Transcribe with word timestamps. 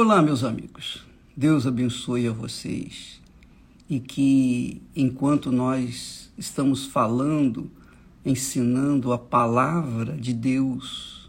Olá, 0.00 0.22
meus 0.22 0.44
amigos. 0.44 1.04
Deus 1.36 1.66
abençoe 1.66 2.28
a 2.28 2.32
vocês 2.32 3.20
e 3.90 3.98
que 3.98 4.80
enquanto 4.94 5.50
nós 5.50 6.30
estamos 6.38 6.86
falando, 6.86 7.68
ensinando 8.24 9.12
a 9.12 9.18
palavra 9.18 10.16
de 10.16 10.32
Deus, 10.32 11.28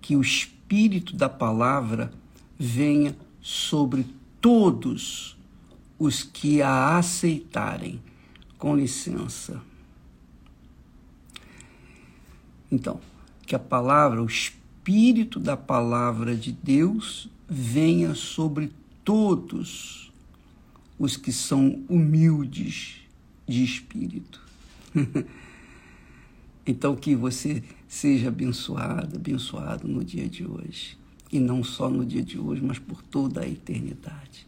que 0.00 0.16
o 0.16 0.22
espírito 0.22 1.14
da 1.14 1.28
palavra 1.28 2.10
venha 2.58 3.14
sobre 3.42 4.06
todos 4.40 5.36
os 5.98 6.22
que 6.22 6.62
a 6.62 6.96
aceitarem. 6.96 8.00
Com 8.56 8.74
licença. 8.74 9.60
Então, 12.72 12.98
que 13.46 13.54
a 13.54 13.58
palavra, 13.58 14.22
o 14.22 14.26
espírito 14.26 15.38
da 15.38 15.58
palavra 15.58 16.34
de 16.34 16.52
Deus 16.52 17.28
venha 17.48 18.14
sobre 18.14 18.72
todos 19.04 20.12
os 20.98 21.16
que 21.16 21.32
são 21.32 21.84
humildes 21.88 23.02
de 23.46 23.62
espírito. 23.62 24.40
então, 26.66 26.96
que 26.96 27.14
você 27.14 27.62
seja 27.86 28.28
abençoado, 28.28 29.16
abençoado 29.16 29.86
no 29.86 30.02
dia 30.02 30.28
de 30.28 30.46
hoje. 30.46 30.98
E 31.30 31.38
não 31.38 31.62
só 31.62 31.88
no 31.88 32.04
dia 32.04 32.22
de 32.22 32.38
hoje, 32.38 32.62
mas 32.62 32.78
por 32.78 33.02
toda 33.02 33.42
a 33.42 33.48
eternidade. 33.48 34.46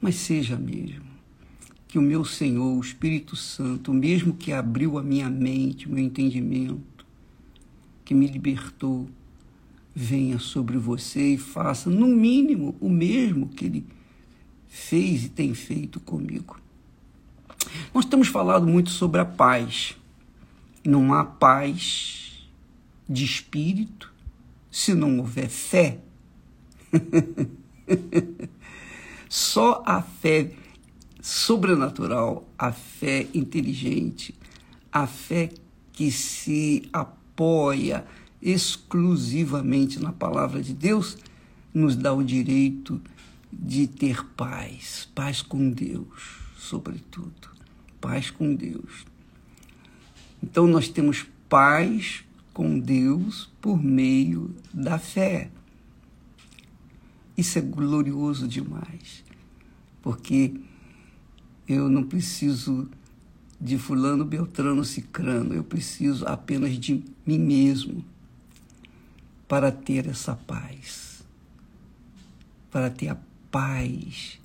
Mas 0.00 0.16
seja 0.16 0.56
mesmo. 0.56 1.06
Que 1.86 1.98
o 1.98 2.02
meu 2.02 2.24
Senhor, 2.24 2.76
o 2.76 2.80
Espírito 2.80 3.34
Santo, 3.34 3.94
mesmo 3.94 4.34
que 4.34 4.52
abriu 4.52 4.98
a 4.98 5.02
minha 5.02 5.30
mente, 5.30 5.86
o 5.86 5.90
meu 5.90 6.04
entendimento, 6.04 7.06
que 8.04 8.14
me 8.14 8.26
libertou, 8.26 9.08
venha 10.00 10.38
sobre 10.38 10.78
você 10.78 11.34
e 11.34 11.36
faça, 11.36 11.90
no 11.90 12.06
mínimo, 12.06 12.76
o 12.80 12.88
mesmo 12.88 13.48
que 13.48 13.64
ele 13.64 13.84
fez 14.68 15.24
e 15.24 15.28
tem 15.28 15.52
feito 15.54 15.98
comigo. 15.98 16.60
Nós 17.92 18.04
temos 18.04 18.28
falado 18.28 18.64
muito 18.64 18.90
sobre 18.90 19.20
a 19.20 19.24
paz. 19.24 19.96
Não 20.86 21.12
há 21.12 21.24
paz 21.24 22.48
de 23.08 23.24
espírito 23.24 24.14
se 24.70 24.94
não 24.94 25.18
houver 25.18 25.48
fé. 25.48 25.98
Só 29.28 29.82
a 29.84 30.00
fé 30.00 30.52
sobrenatural, 31.20 32.48
a 32.56 32.70
fé 32.70 33.26
inteligente, 33.34 34.32
a 34.92 35.08
fé 35.08 35.50
que 35.92 36.12
se 36.12 36.88
apoia 36.92 38.06
exclusivamente 38.40 40.00
na 40.00 40.12
palavra 40.12 40.62
de 40.62 40.72
Deus, 40.72 41.18
nos 41.72 41.96
dá 41.96 42.12
o 42.12 42.22
direito 42.22 43.00
de 43.52 43.86
ter 43.86 44.24
paz, 44.36 45.08
paz 45.14 45.42
com 45.42 45.70
Deus, 45.70 46.38
sobretudo, 46.56 47.48
paz 48.00 48.30
com 48.30 48.54
Deus. 48.54 49.06
Então 50.42 50.66
nós 50.66 50.88
temos 50.88 51.26
paz 51.48 52.24
com 52.52 52.78
Deus 52.78 53.50
por 53.60 53.82
meio 53.82 54.54
da 54.72 54.98
fé. 54.98 55.50
Isso 57.36 57.58
é 57.58 57.62
glorioso 57.62 58.48
demais, 58.48 59.24
porque 60.02 60.54
eu 61.68 61.88
não 61.88 62.02
preciso 62.02 62.88
de 63.60 63.76
fulano, 63.78 64.24
beltrano, 64.24 64.84
cicrano, 64.84 65.54
eu 65.54 65.64
preciso 65.64 66.26
apenas 66.26 66.78
de 66.78 67.02
mim 67.26 67.38
mesmo 67.38 68.04
para 69.48 69.72
ter 69.72 70.06
essa 70.06 70.36
paz, 70.36 71.24
para 72.70 72.90
ter 72.90 73.08
a 73.08 73.16
paz 73.50 74.38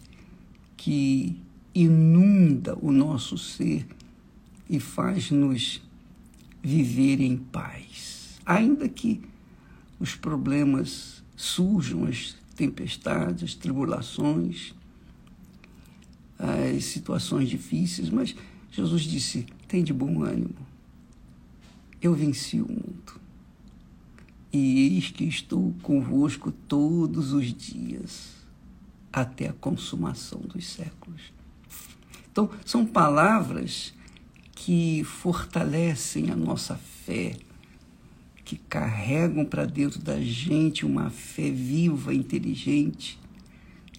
que 0.78 1.38
inunda 1.76 2.78
o 2.82 2.90
nosso 2.90 3.38
ser 3.38 3.86
e 4.70 4.80
faz-nos 4.80 5.82
viver 6.62 7.20
em 7.20 7.36
paz. 7.36 8.40
Ainda 8.46 8.88
que 8.88 9.22
os 10.00 10.16
problemas 10.16 11.22
surjam, 11.36 12.06
as 12.06 12.38
tempestades, 12.56 13.44
as 13.44 13.56
tribulações, 13.56 14.74
as 16.40 16.86
situações 16.86 17.50
difíceis, 17.50 18.10
mas 18.10 18.34
Jesus 18.72 19.02
disse: 19.04 19.46
tem 19.68 19.84
de 19.84 19.92
bom 19.92 20.24
ânimo. 20.24 20.56
Eu 22.02 22.14
venci 22.14 22.62
o 22.62 22.70
mundo 22.70 23.23
e 24.54 24.96
eis 24.96 25.10
que 25.10 25.24
estou 25.24 25.74
convosco 25.82 26.52
todos 26.52 27.34
os 27.34 27.52
dias, 27.52 28.36
até 29.12 29.50
a 29.50 29.54
consumação 29.54 30.40
dos 30.42 30.66
séculos. 30.68 31.34
Então, 32.32 32.50
são 32.64 32.86
palavras 32.86 33.94
que 34.52 35.04
fortalecem 35.04 36.30
a 36.30 36.36
nossa 36.36 36.76
fé, 36.76 37.36
que 38.46 38.58
carregam 38.58 39.44
para 39.44 39.66
dentro 39.66 40.00
da 40.00 40.22
gente 40.22 40.86
uma 40.86 41.10
fé 41.10 41.50
viva, 41.50 42.14
inteligente, 42.14 43.20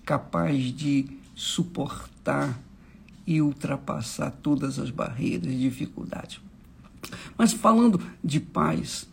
capaz 0.05 0.73
de 0.73 1.07
suportar 1.35 2.61
e 3.27 3.43
ultrapassar 3.43 4.31
todas 4.31 4.79
as 4.79 4.91
barreiras 4.91 5.53
e 5.53 5.59
dificuldades. 5.59 6.41
Mas 7.37 7.53
falando 7.53 8.01
de 8.23 8.39
paz, 8.39 9.09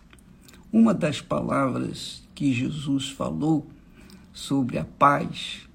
uma 0.71 0.93
das 0.93 1.21
palavras 1.21 2.23
que 2.33 2.53
Jesus 2.53 3.09
falou 3.09 3.67
sobre 4.31 4.77
a 4.77 4.85
paz 4.85 5.67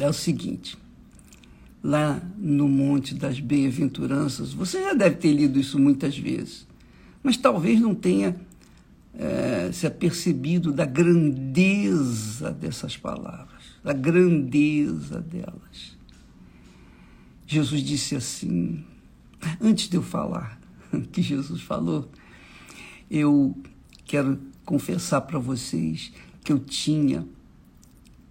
é 0.00 0.08
o 0.08 0.12
seguinte: 0.12 0.76
lá 1.82 2.20
no 2.36 2.68
Monte 2.68 3.14
das 3.14 3.40
Bem-aventuranças, 3.40 4.52
você 4.52 4.82
já 4.82 4.94
deve 4.94 5.16
ter 5.16 5.32
lido 5.32 5.58
isso 5.58 5.78
muitas 5.78 6.16
vezes, 6.16 6.66
mas 7.22 7.36
talvez 7.36 7.80
não 7.80 7.94
tenha 7.94 8.36
é, 9.14 9.70
se 9.72 9.86
apercebido 9.86 10.72
da 10.72 10.84
grandeza 10.84 12.50
dessas 12.50 12.96
palavras, 12.96 13.62
da 13.84 13.92
grandeza 13.92 15.20
delas. 15.20 15.96
Jesus 17.46 17.82
disse 17.82 18.16
assim, 18.16 18.82
antes 19.60 19.88
de 19.88 19.96
eu 19.96 20.02
falar 20.02 20.58
que 21.12 21.20
Jesus 21.20 21.60
falou, 21.60 22.08
eu 23.10 23.54
quero 24.04 24.38
confessar 24.64 25.22
para 25.22 25.38
vocês 25.38 26.12
que 26.44 26.52
eu 26.52 26.58
tinha 26.58 27.26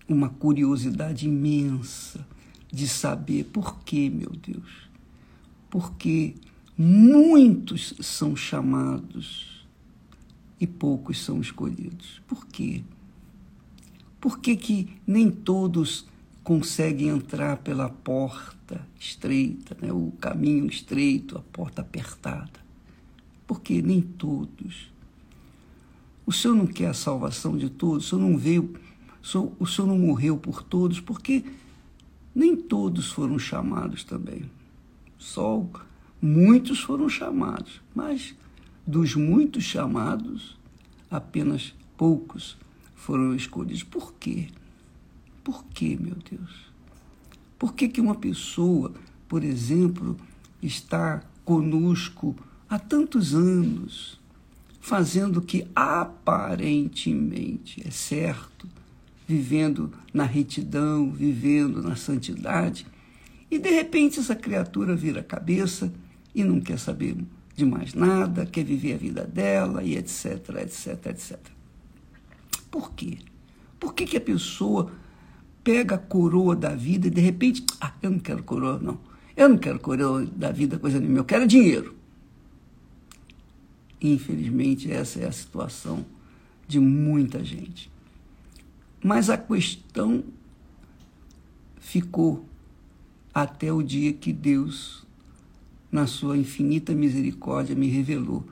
uma 0.08 0.30
curiosidade 0.30 1.28
imensa 1.28 2.26
de 2.72 2.88
saber 2.88 3.46
por 3.46 3.80
que, 3.80 4.10
meu 4.10 4.32
Deus, 4.32 4.90
porque 5.70 6.36
muitos 6.78 7.94
são 8.00 8.36
chamados 8.36 9.66
e 10.60 10.68
poucos 10.68 11.22
são 11.22 11.42
escolhidos. 11.42 12.22
Por 12.28 12.46
quê? 12.48 12.84
Por 14.20 14.40
que, 14.40 14.56
que 14.56 14.90
nem 15.06 15.32
todos 15.32 16.06
conseguem 16.44 17.10
entrar 17.10 17.58
pela 17.58 17.90
porta 17.90 18.86
estreita, 19.00 19.76
né? 19.82 19.92
o 19.92 20.12
caminho 20.20 20.68
estreito, 20.68 21.38
a 21.38 21.42
porta 21.42 21.82
apertada? 21.82 22.62
Porque 23.48 23.82
nem 23.82 24.02
todos 24.02 24.91
o 26.26 26.32
Senhor 26.32 26.56
não 26.56 26.68
quer 26.68 26.88
a 26.88 26.94
salvação 26.94 27.58
de 27.58 27.70
todos, 27.70 28.06
o 28.06 28.10
Senhor 28.10 28.22
não 28.22 28.38
veio, 28.38 28.74
o 29.60 29.66
Senhor 29.66 29.88
não 29.88 29.98
morreu 29.98 30.38
por 30.38 30.64
todos, 30.64 31.00
porque 31.00 31.44
nem 32.34 32.56
todos 32.56 33.12
foram 33.12 33.38
chamados 33.38 34.04
também. 34.04 34.50
Só 35.18 35.66
muitos 36.22 36.80
foram 36.80 37.10
chamados, 37.10 37.82
mas 37.94 38.36
dos 38.86 39.16
muitos 39.16 39.64
chamados, 39.64 40.58
apenas 41.10 41.74
poucos 41.98 42.58
foram 42.96 43.36
escolhidos. 43.36 43.84
Por 43.84 44.14
quê? 44.14 44.48
Por 45.44 45.66
quê, 45.66 45.98
meu 46.00 46.16
Deus? 46.16 46.72
Por 47.58 47.74
que, 47.74 47.90
que 47.90 48.02
uma 48.02 48.16
pessoa, 48.16 48.94
por 49.28 49.44
exemplo, 49.44 50.18
está 50.62 51.24
conosco 51.44 52.36
há 52.70 52.80
tantos 52.80 53.34
anos? 53.34 54.21
Fazendo 54.92 55.38
o 55.38 55.42
que 55.42 55.66
aparentemente 55.74 57.82
é 57.88 57.90
certo, 57.90 58.68
vivendo 59.26 59.90
na 60.14 60.26
retidão, 60.26 61.10
vivendo 61.10 61.82
na 61.82 61.96
santidade, 61.96 62.86
e 63.50 63.58
de 63.58 63.70
repente 63.70 64.20
essa 64.20 64.36
criatura 64.36 64.94
vira 64.94 65.22
a 65.22 65.24
cabeça 65.24 65.94
e 66.36 66.44
não 66.44 66.60
quer 66.60 66.78
saber 66.78 67.16
de 67.56 67.64
mais 67.64 67.94
nada, 67.94 68.46
quer 68.46 68.66
viver 68.66 68.96
a 68.96 68.98
vida 68.98 69.24
dela 69.24 69.82
e 69.82 69.96
etc, 69.96 70.50
etc, 70.62 71.06
etc. 71.06 71.40
Por 72.70 72.92
quê? 72.92 73.20
Por 73.80 73.94
que, 73.94 74.06
que 74.06 74.18
a 74.18 74.22
pessoa 74.22 74.92
pega 75.64 75.96
a 75.96 76.00
coroa 76.00 76.54
da 76.54 76.76
vida 76.76 77.08
e 77.08 77.10
de 77.10 77.22
repente, 77.22 77.64
ah, 77.80 77.94
eu 78.02 78.12
não 78.12 78.20
quero 78.20 78.44
coroa, 78.44 78.78
não. 78.78 79.00
Eu 79.38 79.48
não 79.48 79.58
quero 79.58 79.80
coroa 79.80 80.26
da 80.26 80.52
vida, 80.52 80.78
coisa 80.78 81.00
nenhuma, 81.00 81.20
eu 81.20 81.24
quero 81.24 81.48
dinheiro. 81.48 82.01
Infelizmente, 84.02 84.92
essa 84.92 85.20
é 85.20 85.28
a 85.28 85.32
situação 85.32 86.04
de 86.68 86.80
muita 86.80 87.44
gente. 87.44 87.92
Mas 89.04 89.30
a 89.30 89.38
questão 89.38 90.24
ficou 91.80 92.46
até 93.34 93.72
o 93.72 93.82
dia 93.82 94.12
que 94.14 94.34
Deus, 94.34 95.06
na 95.92 96.08
sua 96.08 96.38
infinita 96.38 96.94
misericórdia, 96.94 97.76
me 97.76 97.88
revelou. 97.88 98.46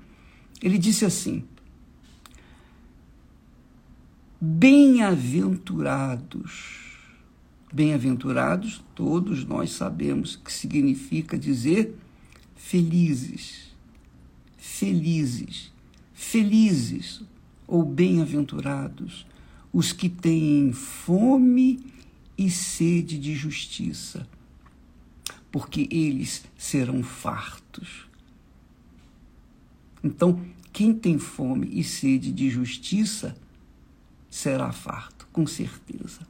Ele 0.61 0.77
disse 0.77 1.05
assim: 1.05 1.43
Bem-aventurados. 4.41 6.87
Bem-aventurados, 7.71 8.83
todos 8.95 9.45
nós 9.45 9.69
sabemos 9.71 10.35
que 10.35 10.51
significa 10.51 11.37
dizer 11.37 11.95
felizes, 12.55 13.68
felizes, 14.59 15.71
felizes 16.13 17.21
ou 17.65 17.83
bem-aventurados 17.83 19.25
os 19.71 19.93
que 19.93 20.09
têm 20.09 20.73
fome 20.73 21.79
e 22.37 22.49
sede 22.49 23.17
de 23.17 23.35
justiça, 23.35 24.27
porque 25.51 25.87
eles 25.91 26.43
serão 26.57 27.01
fartos. 27.03 28.07
Então, 30.03 30.43
quem 30.73 30.93
tem 30.93 31.17
fome 31.17 31.69
e 31.71 31.83
sede 31.83 32.31
de 32.31 32.49
justiça 32.49 33.35
será 34.29 34.71
farto, 34.71 35.27
com 35.31 35.45
certeza. 35.45 36.21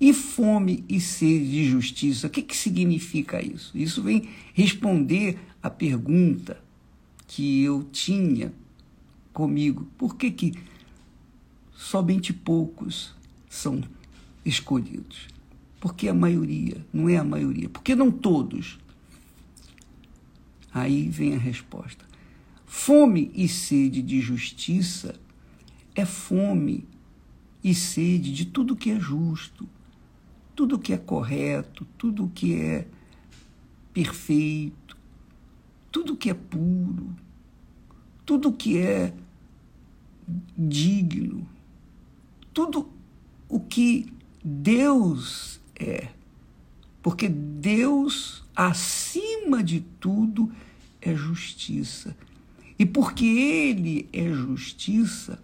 E 0.00 0.12
fome 0.12 0.84
e 0.88 1.00
sede 1.00 1.50
de 1.50 1.64
justiça, 1.66 2.26
o 2.26 2.30
que, 2.30 2.42
que 2.42 2.56
significa 2.56 3.44
isso? 3.44 3.76
Isso 3.76 4.02
vem 4.02 4.28
responder 4.52 5.38
a 5.62 5.70
pergunta 5.70 6.63
que 7.34 7.64
eu 7.64 7.82
tinha 7.90 8.54
comigo. 9.32 9.88
Por 9.98 10.14
que, 10.14 10.30
que 10.30 10.54
somente 11.72 12.32
poucos 12.32 13.12
são 13.48 13.82
escolhidos? 14.44 15.26
Porque 15.80 16.06
a 16.08 16.14
maioria, 16.14 16.86
não 16.92 17.08
é 17.08 17.16
a 17.16 17.24
maioria, 17.24 17.68
porque 17.68 17.96
não 17.96 18.08
todos. 18.08 18.78
Aí 20.72 21.08
vem 21.08 21.34
a 21.34 21.38
resposta. 21.38 22.04
Fome 22.66 23.32
e 23.34 23.48
sede 23.48 24.00
de 24.00 24.20
justiça 24.20 25.18
é 25.92 26.04
fome 26.04 26.86
e 27.64 27.74
sede 27.74 28.32
de 28.32 28.44
tudo 28.44 28.76
que 28.76 28.92
é 28.92 29.00
justo, 29.00 29.68
tudo 30.54 30.78
que 30.78 30.92
é 30.92 30.98
correto, 30.98 31.84
tudo 31.98 32.30
que 32.32 32.54
é 32.54 32.86
perfeito, 33.92 34.96
tudo 35.90 36.16
que 36.16 36.30
é 36.30 36.34
puro, 36.34 37.23
tudo 38.24 38.52
que 38.52 38.78
é 38.78 39.12
digno, 40.56 41.46
tudo 42.52 42.88
o 43.48 43.60
que 43.60 44.06
Deus 44.42 45.60
é. 45.78 46.08
Porque 47.02 47.28
Deus, 47.28 48.42
acima 48.56 49.62
de 49.62 49.80
tudo, 50.00 50.50
é 51.00 51.14
justiça. 51.14 52.16
E 52.78 52.86
porque 52.86 53.26
Ele 53.26 54.08
é 54.12 54.32
justiça, 54.32 55.38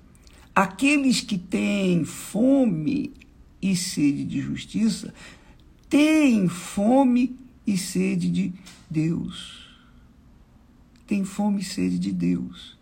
aqueles 0.55 1.21
que 1.21 1.37
têm 1.37 2.05
fome 2.05 3.13
e 3.61 3.77
sede 3.77 4.25
de 4.25 4.41
justiça 4.41 5.13
têm 5.89 6.49
fome 6.49 7.37
e 7.67 7.77
sede 7.77 8.31
de 8.31 8.53
Deus. 8.89 9.60
Tem 11.11 11.25
fome 11.25 11.61
e 11.61 11.65
sede 11.65 11.99
de 11.99 12.13
Deus. 12.13 12.79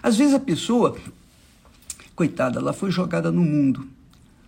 Às 0.00 0.16
vezes 0.16 0.34
a 0.34 0.38
pessoa, 0.38 0.96
coitada, 2.14 2.60
ela 2.60 2.72
foi 2.72 2.92
jogada 2.92 3.32
no 3.32 3.42
mundo, 3.42 3.88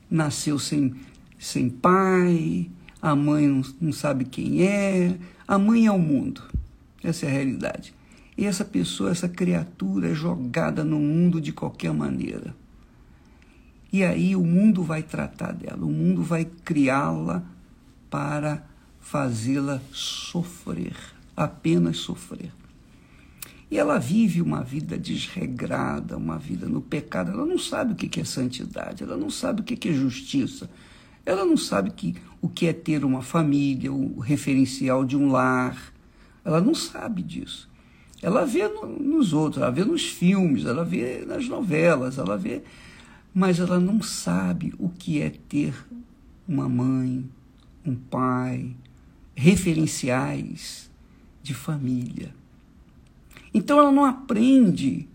nasceu 0.08 0.56
sem, 0.56 0.94
sem 1.36 1.68
pai, 1.68 2.70
a 3.02 3.16
mãe 3.16 3.48
não, 3.48 3.62
não 3.80 3.92
sabe 3.92 4.24
quem 4.24 4.62
é, 4.62 5.18
a 5.48 5.58
mãe 5.58 5.86
é 5.86 5.90
o 5.90 5.98
mundo. 5.98 6.40
Essa 7.02 7.26
é 7.26 7.28
a 7.28 7.32
realidade. 7.32 7.92
E 8.38 8.44
essa 8.44 8.64
pessoa, 8.64 9.10
essa 9.10 9.28
criatura 9.28 10.10
é 10.10 10.14
jogada 10.14 10.84
no 10.84 11.00
mundo 11.00 11.40
de 11.40 11.52
qualquer 11.52 11.92
maneira. 11.92 12.54
E 13.92 14.04
aí 14.04 14.36
o 14.36 14.44
mundo 14.44 14.84
vai 14.84 15.02
tratar 15.02 15.50
dela, 15.50 15.84
o 15.84 15.90
mundo 15.90 16.22
vai 16.22 16.44
criá-la 16.44 17.42
para 18.08 18.64
fazê-la 19.00 19.82
sofrer, 19.90 20.94
apenas 21.36 21.96
sofrer. 21.96 22.52
E 23.70 23.78
ela 23.78 23.98
vive 23.98 24.40
uma 24.40 24.62
vida 24.62 24.96
desregrada, 24.96 26.16
uma 26.16 26.38
vida 26.38 26.68
no 26.68 26.80
pecado. 26.80 27.32
Ela 27.32 27.44
não 27.44 27.58
sabe 27.58 27.92
o 27.92 27.96
que 27.96 28.20
é 28.20 28.24
santidade, 28.24 29.02
ela 29.02 29.16
não 29.16 29.28
sabe 29.28 29.60
o 29.60 29.64
que 29.64 29.88
é 29.88 29.92
justiça, 29.92 30.70
ela 31.24 31.44
não 31.44 31.56
sabe 31.56 31.90
que, 31.90 32.14
o 32.40 32.48
que 32.48 32.68
é 32.68 32.72
ter 32.72 33.04
uma 33.04 33.22
família, 33.22 33.92
o 33.92 34.20
referencial 34.20 35.04
de 35.04 35.16
um 35.16 35.30
lar. 35.30 35.92
Ela 36.44 36.60
não 36.60 36.74
sabe 36.74 37.22
disso. 37.22 37.68
Ela 38.22 38.44
vê 38.46 38.68
no, 38.68 38.86
nos 38.86 39.32
outros, 39.32 39.60
ela 39.60 39.72
vê 39.72 39.84
nos 39.84 40.06
filmes, 40.06 40.64
ela 40.64 40.84
vê 40.84 41.24
nas 41.26 41.48
novelas, 41.48 42.18
ela 42.18 42.38
vê. 42.38 42.62
Mas 43.34 43.58
ela 43.58 43.80
não 43.80 44.00
sabe 44.00 44.72
o 44.78 44.88
que 44.88 45.20
é 45.20 45.30
ter 45.30 45.74
uma 46.48 46.68
mãe, 46.68 47.28
um 47.84 47.94
pai, 47.94 48.74
referenciais 49.34 50.88
de 51.42 51.52
família. 51.52 52.32
Então 53.56 53.78
ela 53.78 53.90
não 53.90 54.04
aprende, 54.04 55.08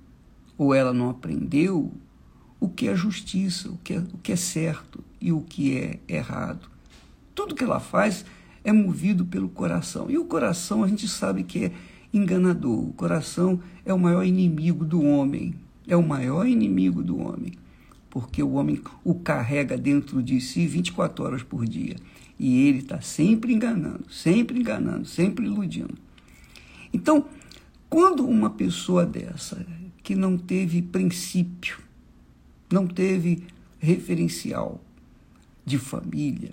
ou 0.58 0.74
ela 0.74 0.92
não 0.92 1.12
aprendeu, 1.12 1.92
o 2.60 2.68
que 2.68 2.88
é 2.88 2.96
justiça, 2.96 3.70
o 3.70 3.78
que 3.84 3.94
é, 3.94 4.00
o 4.00 4.18
que 4.18 4.32
é 4.32 4.36
certo 4.36 5.04
e 5.22 5.32
o 5.32 5.42
que 5.42 5.78
é 5.78 6.00
errado. 6.08 6.68
Tudo 7.36 7.54
que 7.54 7.64
ela 7.64 7.80
faz 7.80 8.26
é 8.64 8.74
movido 8.74 9.24
pelo 9.28 9.48
coração. 9.48 10.10
E 10.10 10.18
o 10.18 10.26
coração 10.26 10.84
a 10.84 10.88
gente 10.88 11.08
sabe 11.08 11.44
que 11.44 11.66
é 11.66 11.72
enganador. 12.12 12.80
O 12.80 12.94
coração 12.94 13.60
é 13.86 13.94
o 13.94 14.00
maior 14.00 14.24
inimigo 14.24 14.84
do 14.84 15.04
homem. 15.04 15.54
É 15.88 15.96
o 15.96 16.02
maior 16.02 16.48
inimigo 16.48 17.04
do 17.04 17.20
homem. 17.20 17.54
Porque 18.10 18.42
o 18.42 18.54
homem 18.54 18.82
o 19.04 19.14
carrega 19.14 19.78
dentro 19.78 20.24
de 20.24 20.42
si 20.42 20.66
24 20.66 21.24
horas 21.24 21.44
por 21.44 21.64
dia. 21.64 21.96
E 22.40 22.68
ele 22.68 22.80
está 22.80 23.02
sempre 23.02 23.54
enganando, 23.54 24.12
sempre 24.12 24.60
enganando, 24.60 25.06
sempre 25.06 25.46
iludindo. 25.46 25.94
Então, 26.92 27.28
quando 27.92 28.26
uma 28.26 28.50
pessoa 28.50 29.06
dessa, 29.06 29.66
que 30.02 30.16
não 30.16 30.38
teve 30.38 30.82
princípio, 30.82 31.78
não 32.72 32.88
teve 32.88 33.44
referencial 33.80 34.82
de 35.66 35.78
família, 35.78 36.52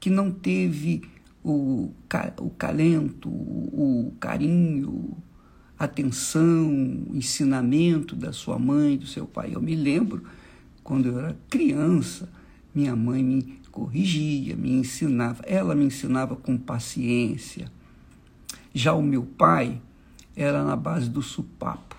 que 0.00 0.08
não 0.08 0.30
teve 0.30 1.02
o, 1.44 1.90
o 2.38 2.50
calento, 2.56 3.28
o 3.28 4.10
carinho, 4.18 5.18
atenção, 5.78 6.72
ensinamento 7.12 8.16
da 8.16 8.32
sua 8.32 8.58
mãe, 8.58 8.96
do 8.96 9.06
seu 9.06 9.26
pai. 9.26 9.54
Eu 9.54 9.60
me 9.60 9.76
lembro, 9.76 10.24
quando 10.82 11.08
eu 11.08 11.18
era 11.18 11.36
criança, 11.50 12.26
minha 12.74 12.96
mãe 12.96 13.22
me 13.22 13.60
corrigia, 13.70 14.56
me 14.56 14.72
ensinava, 14.72 15.42
ela 15.46 15.74
me 15.74 15.84
ensinava 15.84 16.34
com 16.36 16.56
paciência. 16.56 17.70
Já 18.72 18.94
o 18.94 19.02
meu 19.02 19.24
pai, 19.24 19.78
era 20.42 20.64
na 20.64 20.74
base 20.74 21.10
do 21.10 21.20
supapo. 21.20 21.96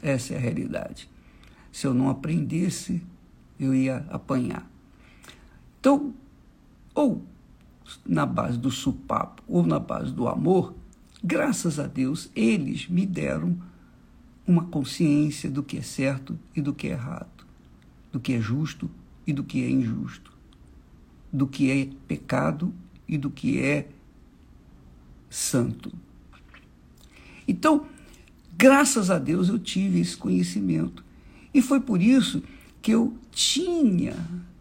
Essa 0.00 0.34
é 0.34 0.36
a 0.36 0.40
realidade. 0.40 1.10
Se 1.72 1.88
eu 1.88 1.92
não 1.92 2.08
aprendesse, 2.08 3.02
eu 3.58 3.74
ia 3.74 4.06
apanhar. 4.10 4.64
Então, 5.80 6.14
ou 6.94 7.24
na 8.06 8.24
base 8.24 8.56
do 8.56 8.70
supapo 8.70 9.42
ou 9.48 9.66
na 9.66 9.80
base 9.80 10.12
do 10.12 10.28
amor, 10.28 10.72
graças 11.22 11.80
a 11.80 11.88
Deus, 11.88 12.30
eles 12.36 12.86
me 12.88 13.04
deram 13.04 13.56
uma 14.46 14.64
consciência 14.66 15.50
do 15.50 15.62
que 15.62 15.78
é 15.78 15.82
certo 15.82 16.38
e 16.54 16.62
do 16.62 16.72
que 16.72 16.86
é 16.86 16.92
errado, 16.92 17.44
do 18.12 18.20
que 18.20 18.34
é 18.34 18.40
justo 18.40 18.88
e 19.26 19.32
do 19.32 19.42
que 19.42 19.64
é 19.64 19.68
injusto, 19.68 20.32
do 21.32 21.46
que 21.46 21.72
é 21.72 21.88
pecado 22.06 22.72
e 23.08 23.18
do 23.18 23.30
que 23.30 23.60
é 23.60 23.88
santo. 25.28 25.92
Então, 27.48 27.86
graças 28.56 29.10
a 29.10 29.18
Deus 29.18 29.48
eu 29.48 29.58
tive 29.58 30.00
esse 30.00 30.16
conhecimento. 30.16 31.02
E 31.52 31.62
foi 31.62 31.80
por 31.80 32.00
isso 32.00 32.42
que 32.82 32.92
eu 32.92 33.16
tinha 33.32 34.14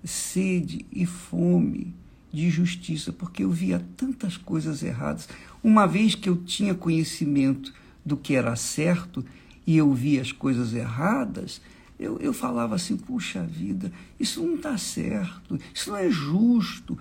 sede 0.03 0.86
e 0.91 1.06
fome 1.06 1.94
de 2.32 2.50
justiça, 2.50 3.12
porque 3.12 3.44
eu 3.44 3.51
via 3.51 3.86
tantas 3.98 4.38
coisas 4.38 4.82
erradas. 4.82 5.27
Uma 5.63 5.86
vez 5.86 6.15
que 6.15 6.29
eu 6.29 6.38
tinha 6.38 6.74
conhecimento 6.74 7.74
do 8.06 8.15
que 8.15 8.36
era 8.36 8.56
certo 8.56 9.25
e 9.65 9.75
eu 9.75 9.94
via 9.94 10.22
as 10.22 10.32
coisas 10.32 10.74
erradas, 10.74 11.62
eu, 12.00 12.17
eu 12.20 12.32
falava 12.32 12.75
assim: 12.75 12.96
puxa 12.96 13.44
vida, 13.44 13.91
isso 14.20 14.41
não 14.41 14.56
está 14.56 14.77
certo, 14.77 15.60
isso 15.74 15.89
não 15.89 15.98
é 15.98 16.10
justo, 16.10 16.98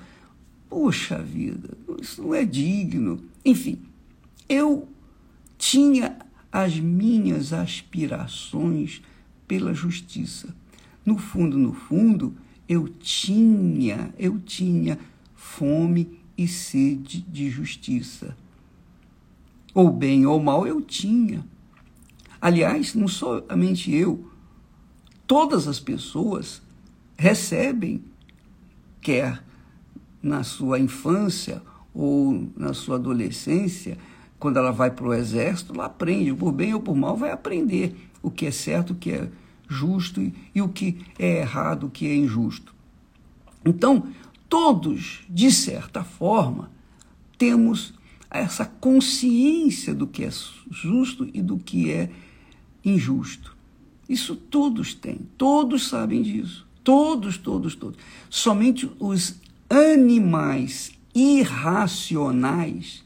puxa 0.69 1.23
vida, 1.23 1.77
isso 2.01 2.23
não 2.23 2.35
é 2.35 2.45
digno. 2.45 3.23
Enfim, 3.45 3.79
eu 4.49 4.89
tinha 5.59 6.19
as 6.51 6.79
minhas 6.79 7.53
aspirações 7.53 9.03
pela 9.47 9.75
justiça. 9.75 10.55
No 11.05 11.19
fundo, 11.19 11.59
no 11.59 11.73
fundo, 11.73 12.35
eu 12.69 12.89
tinha, 12.89 14.13
eu 14.19 14.39
tinha 14.41 14.99
fome 15.35 16.19
e 16.37 16.49
sede 16.49 17.21
de 17.23 17.49
justiça. 17.49 18.37
Ou 19.73 19.91
bem 19.91 20.27
ou 20.27 20.43
mal, 20.43 20.67
eu 20.67 20.81
tinha. 20.81 21.45
Aliás, 22.41 22.95
não 22.95 23.09
somente 23.09 23.95
eu, 23.95 24.31
todas 25.27 25.69
as 25.69 25.79
pessoas 25.79 26.63
recebem, 27.17 28.03
quer 29.01 29.43
na 30.23 30.43
sua 30.43 30.79
infância 30.79 31.63
ou 31.95 32.51
na 32.57 32.75
sua 32.75 32.97
adolescência, 32.97 33.97
quando 34.39 34.59
ela 34.59 34.71
vai 34.71 34.91
para 34.91 35.07
o 35.07 35.15
exército, 35.15 35.73
ela 35.73 35.87
aprende, 35.87 36.33
por 36.35 36.53
bem 36.53 36.75
ou 36.75 36.81
por 36.81 36.97
mal, 36.97 37.17
vai 37.17 37.31
aprender 37.31 37.97
o 38.23 38.31
que 38.31 38.47
é 38.47 38.51
certo, 38.51 38.93
o 38.93 38.97
que 38.97 39.13
é 39.13 39.29
justo 39.69 40.21
e, 40.21 40.35
e 40.55 40.63
o 40.63 40.69
que 40.69 40.99
é 41.19 41.41
errado, 41.41 41.87
o 41.87 41.91
que 41.91 42.07
é 42.07 42.15
injusto. 42.15 42.75
Então, 43.65 44.09
todos, 44.49 45.25
de 45.29 45.51
certa 45.51 46.05
forma, 46.05 46.71
temos 47.39 47.95
essa 48.31 48.65
consciência 48.65 49.95
do 49.95 50.07
que 50.07 50.25
é 50.25 50.31
justo 50.71 51.29
e 51.33 51.41
do 51.41 51.59
que 51.59 51.91
é 51.91 52.11
injusto. 52.85 53.57
Isso 54.09 54.37
todos 54.37 54.95
têm, 54.95 55.21
todos 55.37 55.89
sabem 55.89 56.23
disso. 56.23 56.67
Todos, 56.85 57.37
todos, 57.37 57.75
todos. 57.75 57.99
Somente 58.31 58.89
os 59.01 59.41
animais 59.69 60.93
irracionais, 61.13 63.05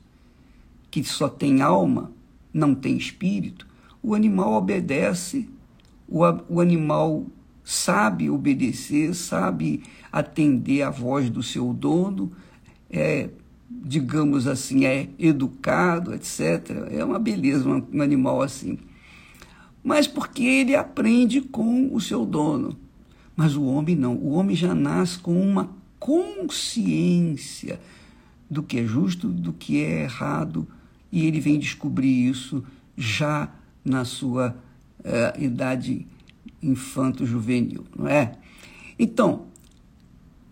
que 0.90 1.04
só 1.04 1.28
têm 1.28 1.62
alma, 1.62 2.10
não 2.52 2.74
têm 2.74 2.96
espírito, 2.96 3.66
o 4.02 4.14
animal 4.14 4.54
obedece, 4.54 5.48
o, 6.08 6.22
o 6.48 6.60
animal 6.60 7.26
sabe 7.62 8.28
obedecer, 8.30 9.14
sabe 9.14 9.82
atender 10.10 10.82
à 10.82 10.90
voz 10.90 11.30
do 11.30 11.42
seu 11.42 11.72
dono, 11.72 12.32
é, 12.90 13.30
digamos 13.70 14.48
assim, 14.48 14.84
é 14.84 15.08
educado, 15.18 16.12
etc. 16.14 16.88
É 16.90 17.04
uma 17.04 17.18
beleza 17.18 17.68
um 17.68 18.02
animal 18.02 18.42
assim. 18.42 18.78
Mas 19.82 20.06
porque 20.06 20.42
ele 20.42 20.74
aprende 20.74 21.40
com 21.40 21.94
o 21.94 22.00
seu 22.00 22.26
dono. 22.26 22.76
Mas 23.36 23.54
o 23.54 23.64
homem 23.64 23.94
não. 23.94 24.16
O 24.16 24.32
homem 24.32 24.56
já 24.56 24.74
nasce 24.74 25.18
com 25.18 25.40
uma 25.40 25.70
consciência 25.98 27.80
do 28.50 28.62
que 28.62 28.80
é 28.80 28.84
justo, 28.84 29.28
do 29.28 29.52
que 29.52 29.82
é 29.82 30.02
errado, 30.02 30.66
e 31.12 31.26
ele 31.26 31.40
vem 31.40 31.58
descobrir 31.58 32.28
isso 32.28 32.64
já 32.96 33.52
na 33.84 34.04
sua 34.04 34.56
uh, 35.00 35.42
idade 35.42 36.06
infanto-juvenil, 36.62 37.84
não 37.96 38.06
é? 38.06 38.38
Então, 38.98 39.46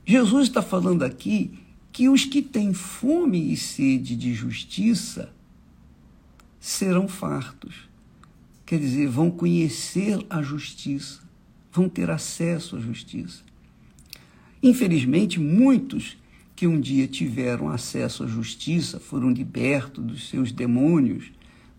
Jesus 0.06 0.48
está 0.48 0.62
falando 0.62 1.02
aqui 1.02 1.58
que 1.92 2.08
os 2.08 2.24
que 2.24 2.40
têm 2.40 2.72
fome 2.72 3.52
e 3.52 3.56
sede 3.56 4.16
de 4.16 4.32
justiça 4.32 5.32
serão 6.58 7.06
fartos. 7.06 7.88
Quer 8.64 8.78
dizer, 8.78 9.08
vão 9.08 9.30
conhecer 9.30 10.24
a 10.28 10.42
justiça, 10.42 11.20
vão 11.72 11.88
ter 11.88 12.10
acesso 12.10 12.76
à 12.76 12.80
justiça. 12.80 13.42
Infelizmente, 14.62 15.38
muitos 15.38 16.16
que 16.58 16.66
um 16.66 16.80
dia 16.80 17.06
tiveram 17.06 17.68
acesso 17.68 18.24
à 18.24 18.26
justiça 18.26 18.98
foram 18.98 19.30
libertos 19.30 20.04
dos 20.04 20.28
seus 20.28 20.50
demônios, 20.50 21.30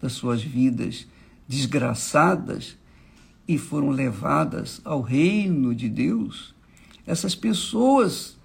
das 0.02 0.14
suas 0.14 0.42
vidas 0.42 1.06
desgraçadas 1.46 2.78
e 3.46 3.58
foram 3.58 3.90
levadas 3.90 4.80
ao 4.86 5.02
reino 5.02 5.76
de 5.76 5.90
Deus. 5.90 6.56
Essas 7.06 7.36
pessoas, 7.36 8.38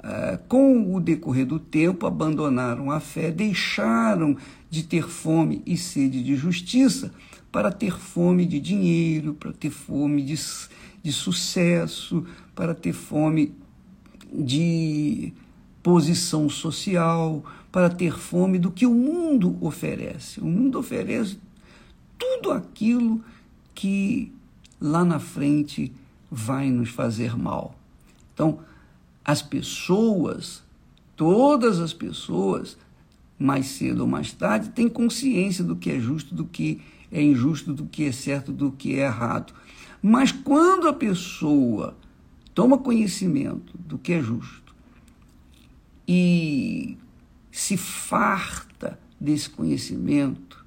ah, 0.00 0.40
com 0.48 0.96
o 0.96 1.00
decorrer 1.00 1.46
do 1.46 1.60
tempo, 1.60 2.06
abandonaram 2.06 2.90
a 2.90 2.98
fé, 2.98 3.30
deixaram 3.30 4.36
de 4.68 4.82
ter 4.82 5.08
fome 5.08 5.62
e 5.64 5.76
sede 5.76 6.24
de 6.24 6.34
justiça 6.34 7.14
para 7.52 7.70
ter 7.70 7.96
fome 7.96 8.44
de 8.46 8.58
dinheiro, 8.58 9.32
para 9.32 9.52
ter 9.52 9.70
fome 9.70 10.22
de, 10.22 10.34
de 11.04 11.12
sucesso, 11.12 12.26
para 12.52 12.74
ter 12.74 12.92
fome 12.92 13.54
de 14.34 15.32
posição 15.82 16.48
social, 16.48 17.44
para 17.70 17.90
ter 17.90 18.18
fome 18.18 18.58
do 18.58 18.70
que 18.70 18.86
o 18.86 18.94
mundo 18.94 19.56
oferece. 19.60 20.40
O 20.40 20.46
mundo 20.46 20.78
oferece 20.78 21.38
tudo 22.18 22.50
aquilo 22.50 23.22
que 23.74 24.32
lá 24.80 25.04
na 25.04 25.18
frente 25.18 25.92
vai 26.30 26.70
nos 26.70 26.90
fazer 26.90 27.36
mal. 27.36 27.74
Então, 28.34 28.60
as 29.24 29.42
pessoas, 29.42 30.62
todas 31.14 31.78
as 31.78 31.92
pessoas, 31.92 32.76
mais 33.38 33.66
cedo 33.66 34.00
ou 34.00 34.06
mais 34.06 34.32
tarde, 34.32 34.70
têm 34.70 34.88
consciência 34.88 35.62
do 35.62 35.76
que 35.76 35.90
é 35.90 36.00
justo, 36.00 36.34
do 36.34 36.44
que 36.44 36.80
é 37.10 37.22
injusto, 37.22 37.72
do 37.72 37.86
que 37.86 38.04
é 38.04 38.12
certo, 38.12 38.52
do 38.52 38.72
que 38.72 38.94
é 38.94 39.04
errado. 39.04 39.52
Mas 40.02 40.32
quando 40.32 40.88
a 40.88 40.92
pessoa 40.92 41.96
toma 42.54 42.78
conhecimento 42.78 43.76
do 43.78 43.98
que 43.98 44.14
é 44.14 44.20
justo 44.20 44.67
e 46.08 46.96
se 47.52 47.76
farta 47.76 48.98
desse 49.20 49.50
conhecimento, 49.50 50.64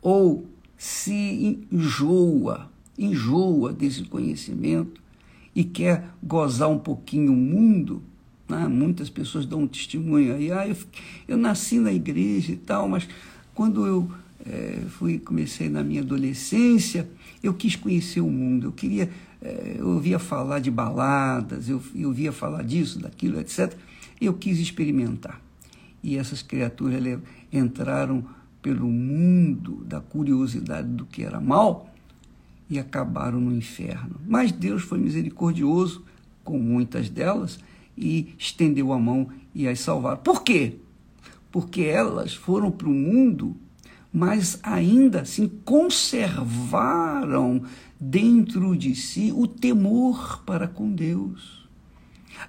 ou 0.00 0.46
se 0.78 1.58
enjoa, 1.70 2.70
enjoa 2.98 3.72
desse 3.72 4.04
conhecimento 4.04 5.00
e 5.54 5.62
quer 5.62 6.08
gozar 6.22 6.70
um 6.70 6.78
pouquinho 6.78 7.32
o 7.32 7.36
mundo, 7.36 8.02
né? 8.48 8.66
muitas 8.66 9.10
pessoas 9.10 9.44
dão 9.44 9.62
um 9.62 9.66
testemunho 9.66 10.34
aí, 10.34 10.50
ah, 10.50 10.66
eu, 10.66 10.76
eu 11.28 11.36
nasci 11.36 11.78
na 11.78 11.92
igreja 11.92 12.52
e 12.52 12.56
tal, 12.56 12.88
mas 12.88 13.06
quando 13.54 13.86
eu 13.86 14.10
é, 14.46 14.82
fui 14.88 15.18
comecei 15.18 15.68
na 15.68 15.84
minha 15.84 16.00
adolescência, 16.00 17.08
eu 17.42 17.52
quis 17.52 17.76
conhecer 17.76 18.20
o 18.20 18.30
mundo, 18.30 18.68
eu 18.68 18.72
queria 18.72 19.10
eu 19.78 19.88
ouvia 19.88 20.18
falar 20.18 20.60
de 20.60 20.70
baladas, 20.70 21.68
eu, 21.68 21.82
eu 21.94 22.08
ouvia 22.08 22.32
falar 22.32 22.62
disso, 22.62 22.98
daquilo, 22.98 23.40
etc. 23.40 23.74
Eu 24.20 24.34
quis 24.34 24.58
experimentar. 24.58 25.40
E 26.02 26.16
essas 26.16 26.42
criaturas 26.42 27.18
entraram 27.52 28.24
pelo 28.60 28.86
mundo 28.86 29.84
da 29.84 30.00
curiosidade 30.00 30.88
do 30.88 31.04
que 31.04 31.24
era 31.24 31.40
mal 31.40 31.92
e 32.70 32.78
acabaram 32.78 33.40
no 33.40 33.54
inferno. 33.54 34.16
Mas 34.26 34.52
Deus 34.52 34.82
foi 34.82 34.98
misericordioso 34.98 36.04
com 36.44 36.58
muitas 36.58 37.08
delas 37.10 37.58
e 37.96 38.34
estendeu 38.38 38.92
a 38.92 38.98
mão 38.98 39.28
e 39.54 39.66
as 39.66 39.80
salvaram. 39.80 40.18
Por 40.18 40.42
quê? 40.42 40.76
Porque 41.50 41.82
elas 41.82 42.32
foram 42.32 42.70
para 42.70 42.88
o 42.88 42.92
mundo, 42.92 43.56
mas 44.12 44.58
ainda 44.62 45.22
assim 45.22 45.48
conservaram 45.64 47.62
dentro 47.98 48.76
de 48.76 48.94
si 48.94 49.32
o 49.34 49.46
temor 49.46 50.42
para 50.44 50.68
com 50.68 50.92
Deus. 50.92 51.66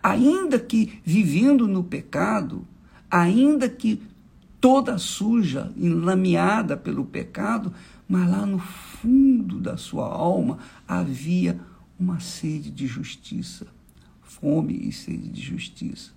Ainda 0.02 0.60
que 0.60 1.00
vivendo 1.06 1.68
no 1.68 1.84
pecado, 1.84 2.68
ainda 3.10 3.70
que 3.70 4.02
toda 4.60 4.98
suja, 4.98 5.72
enlameada 5.78 6.76
pelo 6.76 7.06
pecado, 7.06 7.74
mas 8.10 8.30
lá 8.30 8.46
no 8.46 8.60
fundo 8.60 9.60
da 9.60 9.78
sua 9.78 10.08
alma 10.08 10.58
havia 10.88 11.60
uma 12.00 12.20
sede 12.20 12.72
de 12.72 12.88
justiça, 12.88 13.68
fome 14.22 14.88
e 14.88 14.92
sede 14.92 15.30
de 15.30 15.42
justiça. 15.42 16.12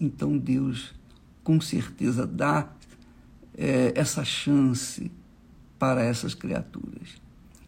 Então 0.00 0.38
Deus, 0.38 0.94
com 1.44 1.60
certeza, 1.60 2.26
dá 2.26 2.68
é, 3.60 3.92
essa 3.94 4.24
chance 4.24 5.12
para 5.78 6.02
essas 6.02 6.34
criaturas 6.34 7.20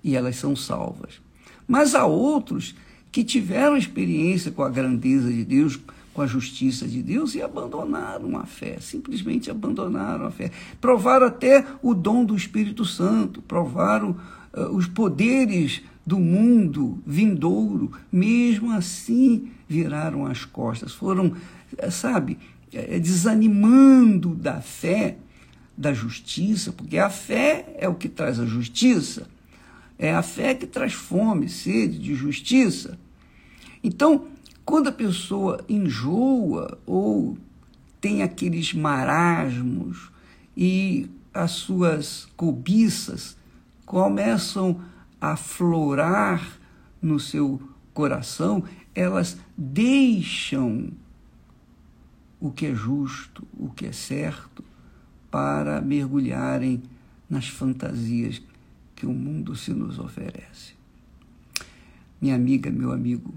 e 0.03 0.17
elas 0.17 0.37
são 0.37 0.57
salvas. 0.57 1.21
Mas 1.69 1.95
há 1.95 2.07
outros 2.07 2.75
que 3.13 3.23
tiveram 3.23 3.77
experiência 3.77 4.51
com 4.51 4.63
a 4.63 4.71
grandeza 4.71 5.31
de 5.31 5.45
Deus, 5.45 5.79
com 6.15 6.23
a 6.23 6.27
justiça 6.27 6.89
de 6.89 7.03
Deus 7.03 7.35
e 7.35 7.43
abandonaram 7.43 8.39
a 8.39 8.47
fé, 8.47 8.79
simplesmente 8.81 9.51
abandonaram 9.51 10.27
a 10.27 10.31
fé. 10.31 10.51
Provaram 10.81 11.27
até 11.27 11.65
o 11.83 11.95
dom 11.95 12.25
do 12.25 12.35
Espírito 12.35 12.87
Santo, 12.87 13.43
provaram 13.43 14.17
uh, 14.55 14.75
os 14.75 14.87
poderes 14.87 15.83
do 16.07 16.19
mundo 16.19 16.99
vindouro, 17.07 17.93
mesmo 18.11 18.73
assim 18.73 19.51
viraram 19.69 20.27
as 20.27 20.45
costas, 20.45 20.93
foram, 20.93 21.33
eh, 21.79 21.91
sabe, 21.91 22.39
eh, 22.73 22.99
desanimando 22.99 24.35
da 24.35 24.61
fé, 24.61 25.17
da 25.83 25.93
justiça, 25.93 26.73
porque 26.73 26.97
a 26.97 27.11
fé 27.11 27.75
é 27.77 27.89
o 27.89 27.95
que 27.97 28.09
traz 28.09 28.39
a 28.39 28.47
justiça. 28.47 29.27
É 29.99 30.15
a 30.15 30.23
fé 30.23 30.55
que 30.55 30.67
traz 30.67 30.93
fome, 30.93 31.49
sede 31.49 31.99
de 31.99 32.15
justiça. 32.15 32.97
Então, 33.83 34.29
quando 34.65 34.89
a 34.89 34.93
pessoa 34.93 35.61
enjoa 35.69 36.79
ou 36.87 37.37
tem 38.01 38.23
aqueles 38.23 38.73
marasmos 38.73 40.11
e 40.57 41.11
as 41.35 41.51
suas 41.51 42.29
cobiças 42.37 43.37
começam 43.85 44.81
a 45.21 45.37
florar 45.37 46.61
no 47.01 47.19
seu 47.19 47.61
coração, 47.93 48.63
elas 48.95 49.37
deixam 49.59 50.91
o 52.41 52.53
que 52.53 52.67
é 52.67 52.75
justo, 52.75 53.45
o 53.59 53.69
que 53.69 53.87
é 53.87 53.93
certo, 53.93 54.65
para 55.33 55.81
mergulharem 55.81 56.83
nas 57.29 57.49
fantasias 57.49 58.43
que 58.95 59.07
o 59.07 59.13
mundo 59.15 59.57
se 59.57 59.73
nos 59.73 59.99
oferece. 59.99 60.75
Minha 62.21 62.35
amiga, 62.35 62.71
meu 62.71 62.93
amigo, 62.93 63.33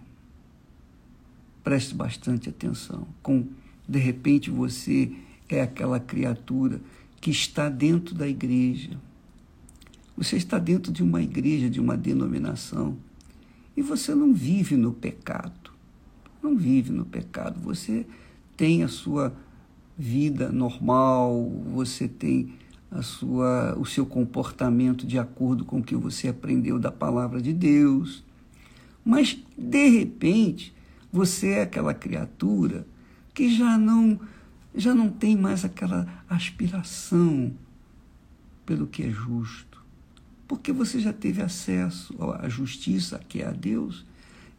preste 1.64 1.96
bastante 1.96 2.50
atenção. 2.50 3.08
Com 3.24 3.48
de 3.88 3.98
repente 3.98 4.52
você 4.52 5.16
é 5.48 5.62
aquela 5.62 5.98
criatura 5.98 6.82
que 7.22 7.32
está 7.32 7.70
dentro 7.70 8.14
da 8.14 8.28
igreja. 8.28 9.00
Você 10.18 10.36
está 10.36 10.60
dentro 10.60 10.92
de 10.92 11.02
uma 11.02 11.22
igreja, 11.22 11.70
de 11.70 11.80
uma 11.80 11.96
denominação, 11.96 12.98
e 13.76 13.82
você 13.82 14.14
não 14.14 14.34
vive 14.34 14.76
no 14.76 14.92
pecado. 14.92 15.72
Não 16.44 16.58
vive 16.58 16.92
no 16.92 17.06
pecado. 17.06 17.60
Você 17.62 18.06
tem 18.58 18.84
a 18.84 18.88
sua 18.88 19.34
vida 19.98 20.52
normal, 20.52 21.50
você 21.74 22.08
tem 22.08 22.54
a 22.92 23.02
sua, 23.02 23.78
o 23.78 23.86
seu 23.86 24.06
comportamento 24.06 25.06
de 25.06 25.18
acordo 25.18 25.66
com 25.66 25.80
o 25.80 25.84
que 25.84 25.96
você 25.96 26.28
aprendeu 26.28 26.80
da 26.80 26.92
palavra 26.92 27.42
de 27.42 27.54
Deus. 27.54 28.24
Mas, 29.04 29.38
de 29.58 29.88
repente, 29.90 30.74
você 31.12 31.50
é 31.50 31.62
aquela 31.62 31.94
criatura 31.94 32.86
que 33.34 33.54
já 33.54 33.78
não, 33.78 34.20
já 34.74 34.96
não 34.96 35.10
tem 35.10 35.36
mais 35.36 35.64
aquela 35.66 36.08
aspiração 36.30 37.54
pelo 38.66 38.88
que 38.88 39.04
é 39.04 39.10
justo, 39.10 39.84
porque 40.48 40.72
você 40.72 41.00
já 41.00 41.14
teve 41.14 41.42
acesso 41.42 42.16
à 42.40 42.50
justiça, 42.50 43.20
que 43.28 43.42
é 43.42 43.48
a 43.48 43.52
Deus. 43.52 44.06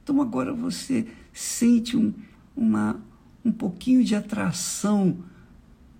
Então 0.02 0.22
agora 0.22 0.52
você 0.52 1.06
sente 1.32 1.96
um, 1.96 2.14
uma, 2.56 3.00
um 3.46 3.52
pouquinho 3.52 4.04
de 4.04 4.14
atração 4.14 5.18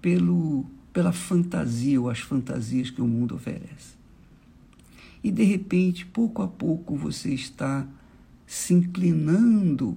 pelo 0.02 0.66
pela 0.92 1.12
fantasia 1.12 2.00
ou 2.00 2.08
as 2.08 2.20
fantasias 2.20 2.88
que 2.88 3.02
o 3.02 3.06
mundo 3.06 3.34
oferece. 3.34 3.96
E 5.22 5.30
de 5.30 5.44
repente, 5.44 6.06
pouco 6.06 6.40
a 6.40 6.48
pouco, 6.48 6.96
você 6.96 7.34
está 7.34 7.86
se 8.46 8.72
inclinando 8.72 9.94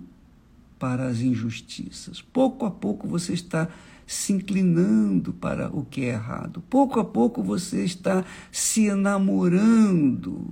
para 0.77 1.08
as 1.08 1.22
injustiças. 1.22 2.22
Pouco 2.22 2.65
a 2.65 2.72
pouco 2.72 3.08
você 3.08 3.32
está 3.32 3.70
se 4.06 4.34
inclinando 4.34 5.32
para 5.32 5.74
o 5.74 5.86
que 5.86 6.01
é 6.01 6.10
errado. 6.10 6.62
Pouco 6.70 7.00
a 7.00 7.06
pouco 7.06 7.41
você 7.41 7.86
está 7.86 8.25
se 8.51 8.88
enamorando 8.88 10.50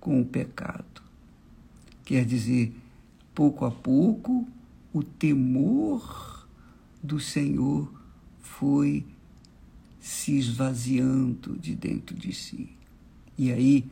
com 0.00 0.22
o 0.22 0.24
pecado. 0.24 1.02
Quer 2.02 2.24
dizer, 2.24 2.74
pouco 3.34 3.66
a 3.66 3.70
pouco, 3.70 4.48
o 4.92 5.02
temor 5.02 6.46
do 7.02 7.18
Senhor 7.18 7.92
foi 8.40 9.04
se 10.00 10.36
esvaziando 10.36 11.56
de 11.58 11.74
dentro 11.74 12.14
de 12.16 12.32
si. 12.32 12.70
E 13.38 13.50
aí 13.52 13.86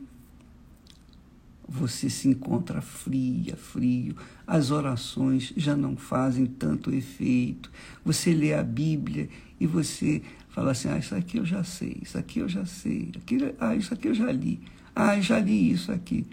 você 1.67 2.09
se 2.09 2.27
encontra 2.27 2.81
fria, 2.81 3.55
frio, 3.55 4.15
as 4.45 4.71
orações 4.71 5.53
já 5.55 5.75
não 5.75 5.95
fazem 5.95 6.45
tanto 6.45 6.93
efeito. 6.93 7.71
Você 8.03 8.33
lê 8.33 8.53
a 8.53 8.61
Bíblia 8.61 9.29
e 9.59 9.65
você 9.65 10.21
fala 10.49 10.71
assim: 10.71 10.89
ah, 10.89 10.97
isso 10.97 11.15
aqui 11.15 11.37
eu 11.37 11.45
já 11.45 11.63
sei, 11.63 11.97
isso 12.01 12.17
aqui 12.17 12.39
eu 12.39 12.49
já 12.49 12.65
sei, 12.65 13.11
aquilo, 13.15 13.55
ah, 13.57 13.73
isso 13.73 13.93
aqui 13.93 14.09
eu 14.09 14.13
já 14.13 14.29
li, 14.31 14.59
ah, 14.93 15.19
já 15.21 15.39
li 15.39 15.71
isso 15.71 15.91
aqui. 15.91 16.27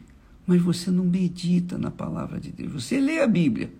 Mas 0.45 0.61
você 0.61 0.91
não 0.91 1.05
medita 1.05 1.79
na 1.79 1.91
palavra 1.91 2.41
de 2.41 2.51
Deus. 2.51 2.73
Você 2.73 3.01
lê 3.01 3.21
a 3.21 3.27
Bíblia. 3.27 3.71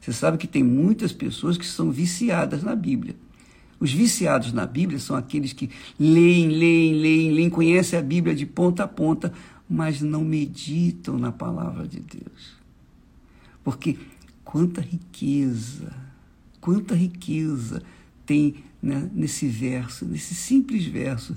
Você 0.00 0.12
sabe 0.12 0.38
que 0.38 0.46
tem 0.46 0.62
muitas 0.62 1.12
pessoas 1.12 1.58
que 1.58 1.66
são 1.66 1.90
viciadas 1.90 2.62
na 2.62 2.74
Bíblia. 2.74 3.14
Os 3.78 3.92
viciados 3.92 4.52
na 4.52 4.66
Bíblia 4.66 4.98
são 4.98 5.16
aqueles 5.16 5.52
que 5.52 5.70
leem, 5.98 6.48
leem, 6.48 6.94
leem, 6.94 7.32
leem, 7.32 7.50
conhecem 7.50 7.98
a 7.98 8.02
Bíblia 8.02 8.34
de 8.34 8.46
ponta 8.46 8.84
a 8.84 8.88
ponta, 8.88 9.32
mas 9.68 10.02
não 10.02 10.24
meditam 10.24 11.18
na 11.18 11.32
palavra 11.32 11.86
de 11.86 12.00
Deus. 12.00 12.58
Porque 13.62 13.96
quanta 14.44 14.80
riqueza, 14.80 15.92
quanta 16.60 16.94
riqueza 16.94 17.82
tem 18.26 18.56
né, 18.82 19.08
nesse 19.14 19.46
verso, 19.46 20.04
nesse 20.04 20.34
simples 20.34 20.84
verso 20.84 21.36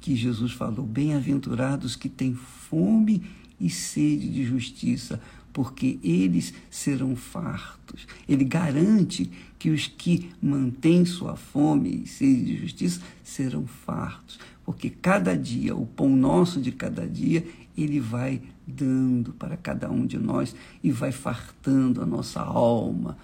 que 0.00 0.14
Jesus 0.14 0.52
falou: 0.52 0.86
Bem-aventurados 0.86 1.96
que 1.96 2.08
têm 2.08 2.34
fome 2.34 3.22
e 3.60 3.68
sede 3.68 4.30
de 4.30 4.44
justiça, 4.44 5.20
porque 5.52 5.98
eles 6.02 6.54
serão 6.70 7.16
fartos. 7.16 8.06
Ele 8.28 8.44
garante 8.44 9.30
que 9.58 9.70
os 9.70 9.86
que 9.86 10.30
mantêm 10.42 11.04
sua 11.04 11.36
fome 11.36 12.02
e 12.04 12.08
sede 12.08 12.44
de 12.44 12.56
justiça 12.58 13.00
serão 13.22 13.66
fartos, 13.66 14.38
porque 14.64 14.88
cada 14.90 15.36
dia, 15.36 15.74
o 15.74 15.86
pão 15.86 16.08
nosso 16.08 16.60
de 16.60 16.72
cada 16.72 17.06
dia, 17.06 17.44
ele 17.76 18.00
vai 18.00 18.40
dando 18.66 19.32
para 19.32 19.56
cada 19.56 19.90
um 19.90 20.06
de 20.06 20.18
nós 20.18 20.54
e 20.82 20.90
vai 20.90 21.12
fartando 21.12 22.02
a 22.02 22.06
nossa 22.06 22.40
alma 22.40 23.16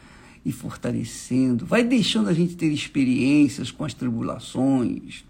e 0.44 0.52
fortalecendo, 0.52 1.66
vai 1.66 1.82
deixando 1.82 2.28
a 2.28 2.32
gente 2.32 2.54
ter 2.56 2.68
experiências 2.68 3.70
com 3.70 3.84
as 3.84 3.94
tribulações, 3.94 5.24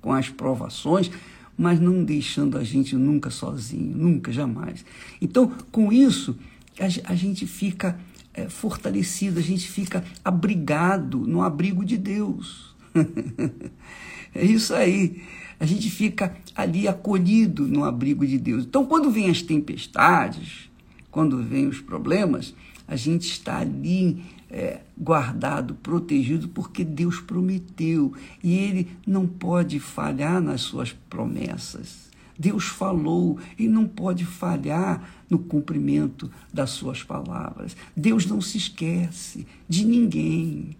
com 0.00 0.12
as 0.12 0.28
provações, 0.28 1.10
mas 1.58 1.80
não 1.80 2.04
deixando 2.04 2.56
a 2.56 2.62
gente 2.62 2.94
nunca 2.94 3.30
sozinho, 3.30 3.96
nunca, 3.96 4.30
jamais. 4.30 4.84
Então, 5.20 5.48
com 5.72 5.92
isso, 5.92 6.38
a, 6.78 7.14
gente 7.16 7.48
fica 7.48 7.98
é, 8.32 8.48
fortalecido, 8.48 9.40
a 9.40 9.42
gente 9.42 9.66
fica 9.68 10.04
abrigado 10.24 11.18
no 11.26 11.42
abrigo 11.42 11.84
de 11.84 11.96
Deus. 11.96 12.76
é 14.32 14.44
isso 14.44 14.72
aí. 14.72 15.20
A 15.58 15.66
gente 15.66 15.90
fica 15.90 16.36
ali 16.54 16.86
acolhido 16.86 17.66
no 17.66 17.82
abrigo 17.82 18.24
de 18.24 18.38
Deus. 18.38 18.64
Então, 18.64 18.86
quando 18.86 19.10
vem 19.10 19.28
as 19.28 19.42
tempestades, 19.42 20.70
quando 21.10 21.42
vem 21.42 21.66
os 21.66 21.80
problemas, 21.80 22.54
a 22.86 22.94
gente 22.94 23.28
está 23.28 23.58
ali 23.58 24.22
é, 24.50 24.80
guardado, 24.96 25.74
protegido, 25.74 26.48
porque 26.48 26.84
Deus 26.84 27.20
prometeu 27.20 28.12
e 28.42 28.54
Ele 28.54 28.88
não 29.06 29.26
pode 29.26 29.78
falhar 29.78 30.40
nas 30.40 30.62
suas 30.62 30.92
promessas. 30.92 32.08
Deus 32.38 32.66
falou 32.66 33.38
e 33.58 33.66
não 33.66 33.86
pode 33.86 34.24
falhar 34.24 35.10
no 35.28 35.38
cumprimento 35.38 36.30
das 36.52 36.70
suas 36.70 37.02
palavras. 37.02 37.76
Deus 37.96 38.26
não 38.26 38.40
se 38.40 38.56
esquece 38.56 39.44
de 39.68 39.84
ninguém, 39.84 40.76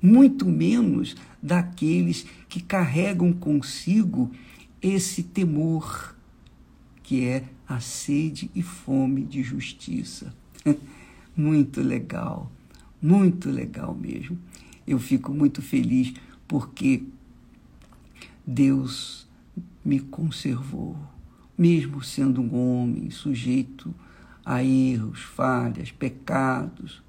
muito 0.00 0.46
menos 0.46 1.14
daqueles 1.42 2.26
que 2.48 2.62
carregam 2.62 3.32
consigo 3.32 4.30
esse 4.80 5.22
temor, 5.22 6.16
que 7.02 7.26
é 7.26 7.44
a 7.68 7.80
sede 7.80 8.50
e 8.54 8.62
fome 8.62 9.24
de 9.24 9.42
justiça. 9.42 10.32
Muito 11.36 11.80
legal, 11.80 12.50
muito 13.00 13.50
legal 13.50 13.94
mesmo. 13.94 14.38
Eu 14.86 14.98
fico 14.98 15.32
muito 15.32 15.60
feliz 15.62 16.14
porque 16.46 17.02
Deus 18.46 19.28
me 19.84 20.00
conservou, 20.00 20.96
mesmo 21.56 22.02
sendo 22.02 22.40
um 22.40 22.80
homem 22.80 23.10
sujeito 23.10 23.94
a 24.44 24.62
erros, 24.64 25.20
falhas, 25.20 25.90
pecados. 25.90 27.02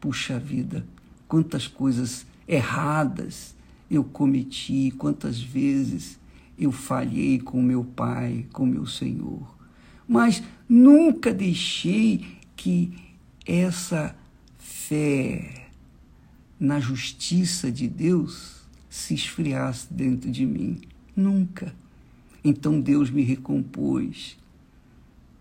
Puxa 0.00 0.38
vida, 0.38 0.86
quantas 1.28 1.66
coisas 1.66 2.26
erradas 2.46 3.54
eu 3.90 4.02
cometi, 4.02 4.92
quantas 4.98 5.40
vezes 5.40 6.18
eu 6.58 6.72
falhei 6.72 7.38
com 7.38 7.62
meu 7.62 7.84
Pai, 7.84 8.46
com 8.52 8.66
meu 8.66 8.86
Senhor. 8.86 9.54
Mas 10.06 10.42
nunca 10.68 11.32
deixei 11.32 12.24
que 12.56 12.92
essa 13.46 14.16
fé 14.64 15.66
na 16.58 16.80
justiça 16.80 17.70
de 17.70 17.86
Deus 17.86 18.62
se 18.88 19.12
esfriasse 19.12 19.92
dentro 19.92 20.30
de 20.30 20.46
mim. 20.46 20.80
Nunca. 21.14 21.74
Então 22.42 22.80
Deus 22.80 23.10
me 23.10 23.22
recompôs. 23.22 24.38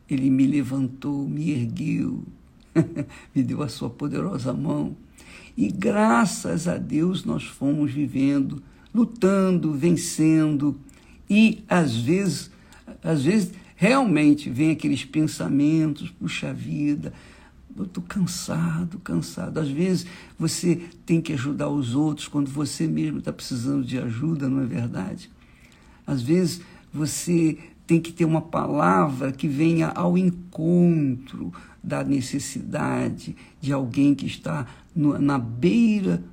Ele 0.09 0.29
me 0.29 0.45
levantou, 0.45 1.27
me 1.27 1.51
ergueu, 1.51 2.23
me 3.33 3.41
deu 3.41 3.63
a 3.63 3.69
sua 3.69 3.89
poderosa 3.89 4.51
mão. 4.51 4.95
E 5.55 5.69
graças 5.69 6.67
a 6.67 6.77
Deus 6.77 7.23
nós 7.23 7.43
fomos 7.43 7.91
vivendo, 7.91 8.61
lutando, 8.93 9.71
vencendo. 9.73 10.77
E 11.29 11.63
às 11.69 11.95
vezes, 11.95 12.51
às 13.01 13.23
vezes 13.23 13.53
realmente 13.77 14.49
vem 14.49 14.71
aqueles 14.71 15.05
pensamentos, 15.05 16.09
puxa 16.09 16.53
vida, 16.53 17.13
eu 17.77 17.85
estou 17.85 18.03
cansado, 18.03 18.99
cansado. 18.99 19.59
Às 19.59 19.69
vezes 19.69 20.05
você 20.37 20.87
tem 21.05 21.21
que 21.21 21.33
ajudar 21.33 21.69
os 21.69 21.95
outros 21.95 22.27
quando 22.27 22.49
você 22.49 22.87
mesmo 22.87 23.19
está 23.19 23.33
precisando 23.33 23.83
de 23.83 23.97
ajuda, 23.97 24.49
não 24.49 24.61
é 24.61 24.65
verdade? 24.65 25.29
Às 26.05 26.21
vezes 26.21 26.61
você 26.93 27.57
tem 27.87 27.99
que 27.99 28.11
ter 28.11 28.25
uma 28.25 28.41
palavra 28.41 29.31
que 29.31 29.47
venha 29.47 29.89
ao 29.89 30.17
encontro 30.17 31.51
da 31.83 32.03
necessidade 32.03 33.35
de 33.59 33.73
alguém 33.73 34.15
que 34.15 34.25
está 34.25 34.67
no, 34.95 35.19
na 35.19 35.37
beira 35.37 36.23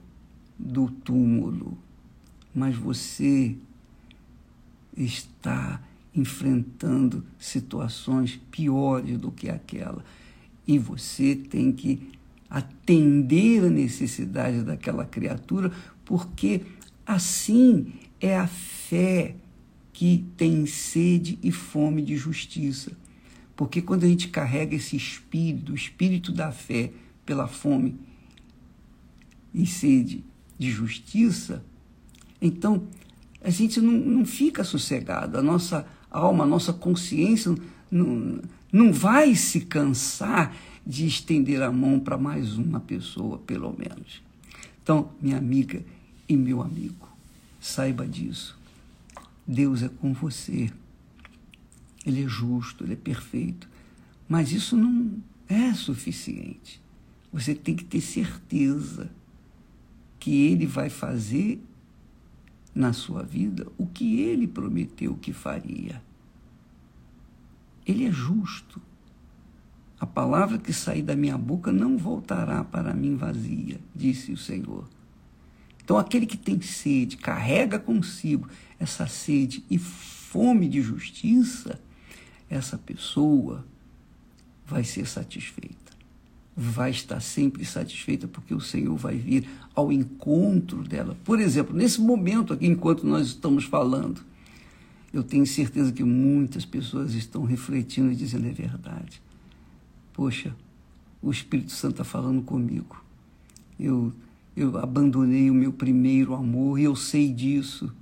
do 0.58 0.88
túmulo, 0.88 1.76
mas 2.54 2.76
você 2.76 3.56
está 4.96 5.80
enfrentando 6.14 7.24
situações 7.38 8.38
piores 8.50 9.18
do 9.18 9.30
que 9.30 9.48
aquela. 9.48 10.04
E 10.70 10.78
você 10.78 11.34
tem 11.34 11.72
que 11.72 12.12
atender 12.48 13.64
a 13.64 13.68
necessidade 13.68 14.62
daquela 14.62 15.04
criatura, 15.04 15.72
porque 16.04 16.60
assim 17.04 17.94
é 18.20 18.36
a 18.36 18.46
fé 18.46 19.34
que 19.92 20.24
tem 20.36 20.64
sede 20.66 21.40
e 21.42 21.50
fome 21.50 22.02
de 22.02 22.16
justiça. 22.16 22.92
Porque 23.56 23.82
quando 23.82 24.04
a 24.04 24.06
gente 24.06 24.28
carrega 24.28 24.76
esse 24.76 24.94
espírito, 24.94 25.72
o 25.72 25.74
espírito 25.74 26.30
da 26.30 26.52
fé, 26.52 26.92
pela 27.26 27.48
fome 27.48 27.98
e 29.52 29.66
sede 29.66 30.24
de 30.56 30.70
justiça, 30.70 31.64
então 32.40 32.86
a 33.42 33.50
gente 33.50 33.80
não, 33.80 33.92
não 33.92 34.24
fica 34.24 34.62
sossegado, 34.62 35.36
a 35.36 35.42
nossa 35.42 35.84
alma, 36.08 36.44
a 36.44 36.46
nossa 36.46 36.72
consciência 36.72 37.56
não, 37.90 38.40
não 38.72 38.92
vai 38.92 39.34
se 39.34 39.60
cansar 39.60 40.54
de 40.86 41.06
estender 41.06 41.62
a 41.62 41.70
mão 41.70 42.00
para 42.00 42.16
mais 42.16 42.56
uma 42.56 42.80
pessoa, 42.80 43.38
pelo 43.38 43.74
menos. 43.76 44.22
Então, 44.82 45.10
minha 45.20 45.36
amiga 45.36 45.84
e 46.28 46.36
meu 46.36 46.62
amigo, 46.62 47.08
saiba 47.60 48.06
disso. 48.06 48.58
Deus 49.46 49.82
é 49.82 49.88
com 49.88 50.12
você. 50.12 50.70
Ele 52.06 52.24
é 52.24 52.28
justo, 52.28 52.84
ele 52.84 52.94
é 52.94 52.96
perfeito. 52.96 53.68
Mas 54.28 54.52
isso 54.52 54.76
não 54.76 55.18
é 55.48 55.74
suficiente. 55.74 56.80
Você 57.32 57.54
tem 57.54 57.74
que 57.74 57.84
ter 57.84 58.00
certeza 58.00 59.10
que 60.18 60.46
ele 60.46 60.66
vai 60.66 60.88
fazer 60.88 61.60
na 62.74 62.92
sua 62.92 63.22
vida 63.22 63.66
o 63.76 63.86
que 63.86 64.20
ele 64.20 64.46
prometeu 64.46 65.14
que 65.16 65.32
faria. 65.32 66.02
Ele 67.86 68.06
é 68.06 68.10
justo. 68.10 68.80
A 69.98 70.06
palavra 70.06 70.58
que 70.58 70.72
sair 70.72 71.02
da 71.02 71.14
minha 71.14 71.36
boca 71.36 71.70
não 71.70 71.98
voltará 71.98 72.64
para 72.64 72.94
mim 72.94 73.16
vazia, 73.16 73.78
disse 73.94 74.32
o 74.32 74.36
Senhor. 74.36 74.88
Então, 75.82 75.98
aquele 75.98 76.24
que 76.24 76.36
tem 76.36 76.60
sede, 76.60 77.16
carrega 77.16 77.78
consigo 77.78 78.48
essa 78.78 79.06
sede 79.06 79.64
e 79.68 79.76
fome 79.76 80.68
de 80.68 80.80
justiça, 80.80 81.80
essa 82.48 82.78
pessoa 82.78 83.64
vai 84.64 84.84
ser 84.84 85.06
satisfeita. 85.06 85.90
Vai 86.56 86.90
estar 86.90 87.20
sempre 87.20 87.64
satisfeita 87.64 88.28
porque 88.28 88.54
o 88.54 88.60
Senhor 88.60 88.96
vai 88.96 89.16
vir 89.16 89.48
ao 89.74 89.90
encontro 89.90 90.82
dela. 90.82 91.16
Por 91.24 91.40
exemplo, 91.40 91.76
nesse 91.76 92.00
momento 92.00 92.52
aqui, 92.52 92.66
enquanto 92.66 93.04
nós 93.04 93.26
estamos 93.26 93.64
falando, 93.64 94.20
eu 95.12 95.22
tenho 95.22 95.46
certeza 95.46 95.92
que 95.92 96.04
muitas 96.04 96.64
pessoas 96.64 97.14
estão 97.14 97.44
refletindo 97.44 98.12
e 98.12 98.16
dizendo 98.16 98.46
é 98.46 98.52
verdade. 98.52 99.20
Poxa, 100.12 100.54
o 101.20 101.30
Espírito 101.30 101.72
Santo 101.72 101.92
está 101.92 102.04
falando 102.04 102.42
comigo. 102.42 103.02
Eu, 103.78 104.12
eu 104.56 104.78
abandonei 104.78 105.50
o 105.50 105.54
meu 105.54 105.72
primeiro 105.72 106.34
amor 106.34 106.78
e 106.78 106.84
eu 106.84 106.94
sei 106.94 107.32
disso. 107.32 107.92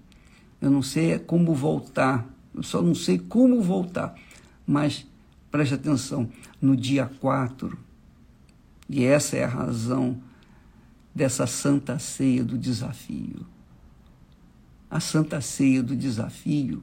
Eu 0.60 0.70
não 0.70 0.82
sei 0.82 1.18
como 1.18 1.54
voltar. 1.54 2.28
Eu 2.54 2.62
só 2.62 2.82
não 2.82 2.94
sei 2.94 3.18
como 3.18 3.62
voltar. 3.62 4.14
Mas 4.66 5.06
preste 5.50 5.74
atenção, 5.74 6.28
no 6.60 6.76
dia 6.76 7.10
4, 7.20 7.78
e 8.88 9.04
essa 9.04 9.36
é 9.36 9.44
a 9.44 9.48
razão 9.48 10.20
dessa 11.14 11.46
santa 11.46 11.98
ceia 11.98 12.44
do 12.44 12.56
desafio. 12.56 13.46
A 14.90 15.00
santa 15.00 15.40
ceia 15.40 15.82
do 15.82 15.96
desafio 15.96 16.82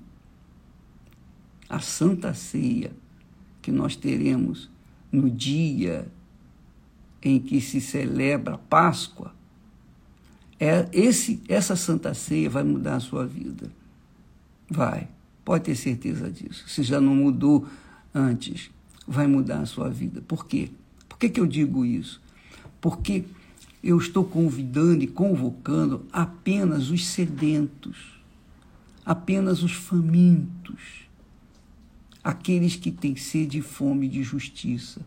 a 1.69 1.80
Santa 1.80 2.34
Ceia 2.34 2.91
que 3.62 3.71
nós 3.71 3.95
teremos 3.95 4.69
no 5.12 5.30
dia 5.30 6.08
em 7.21 7.39
que 7.39 7.60
se 7.60 7.82
celebra 7.82 8.56
a 8.56 8.58
Páscoa, 8.58 9.34
é 10.60 10.88
esse, 10.93 11.41
essa 11.49 11.75
Santa 11.75 12.13
Ceia 12.13 12.49
vai 12.49 12.63
mudar 12.63 12.97
a 12.97 12.99
sua 12.99 13.25
vida. 13.25 13.71
Vai, 14.69 15.08
pode 15.43 15.63
ter 15.63 15.75
certeza 15.75 16.30
disso. 16.30 16.69
Se 16.69 16.84
já 16.84 17.01
não 17.01 17.15
mudou 17.15 17.67
antes, 18.13 18.69
vai 19.08 19.25
mudar 19.25 19.62
a 19.62 19.65
sua 19.65 19.89
vida. 19.89 20.21
Por 20.28 20.45
quê? 20.45 20.69
Por 21.10 21.17
que, 21.17 21.30
que 21.30 21.39
eu 21.39 21.47
digo 21.47 21.84
isso? 21.84 22.21
Porque 22.80 23.25
eu 23.84 23.97
estou 23.97 24.23
convidando 24.23 25.04
e 25.04 25.08
convocando 25.08 26.06
apenas 26.12 26.89
os 26.89 27.06
sedentos, 27.08 28.19
apenas 29.04 29.63
os 29.63 29.71
famintos 29.71 31.05
aqueles 32.26 32.76
que 32.76 32.90
têm 32.90 33.16
sede 33.16 33.60
e 33.60 33.62
fome 33.62 34.10
de 34.10 34.24
justiça. 34.24 35.00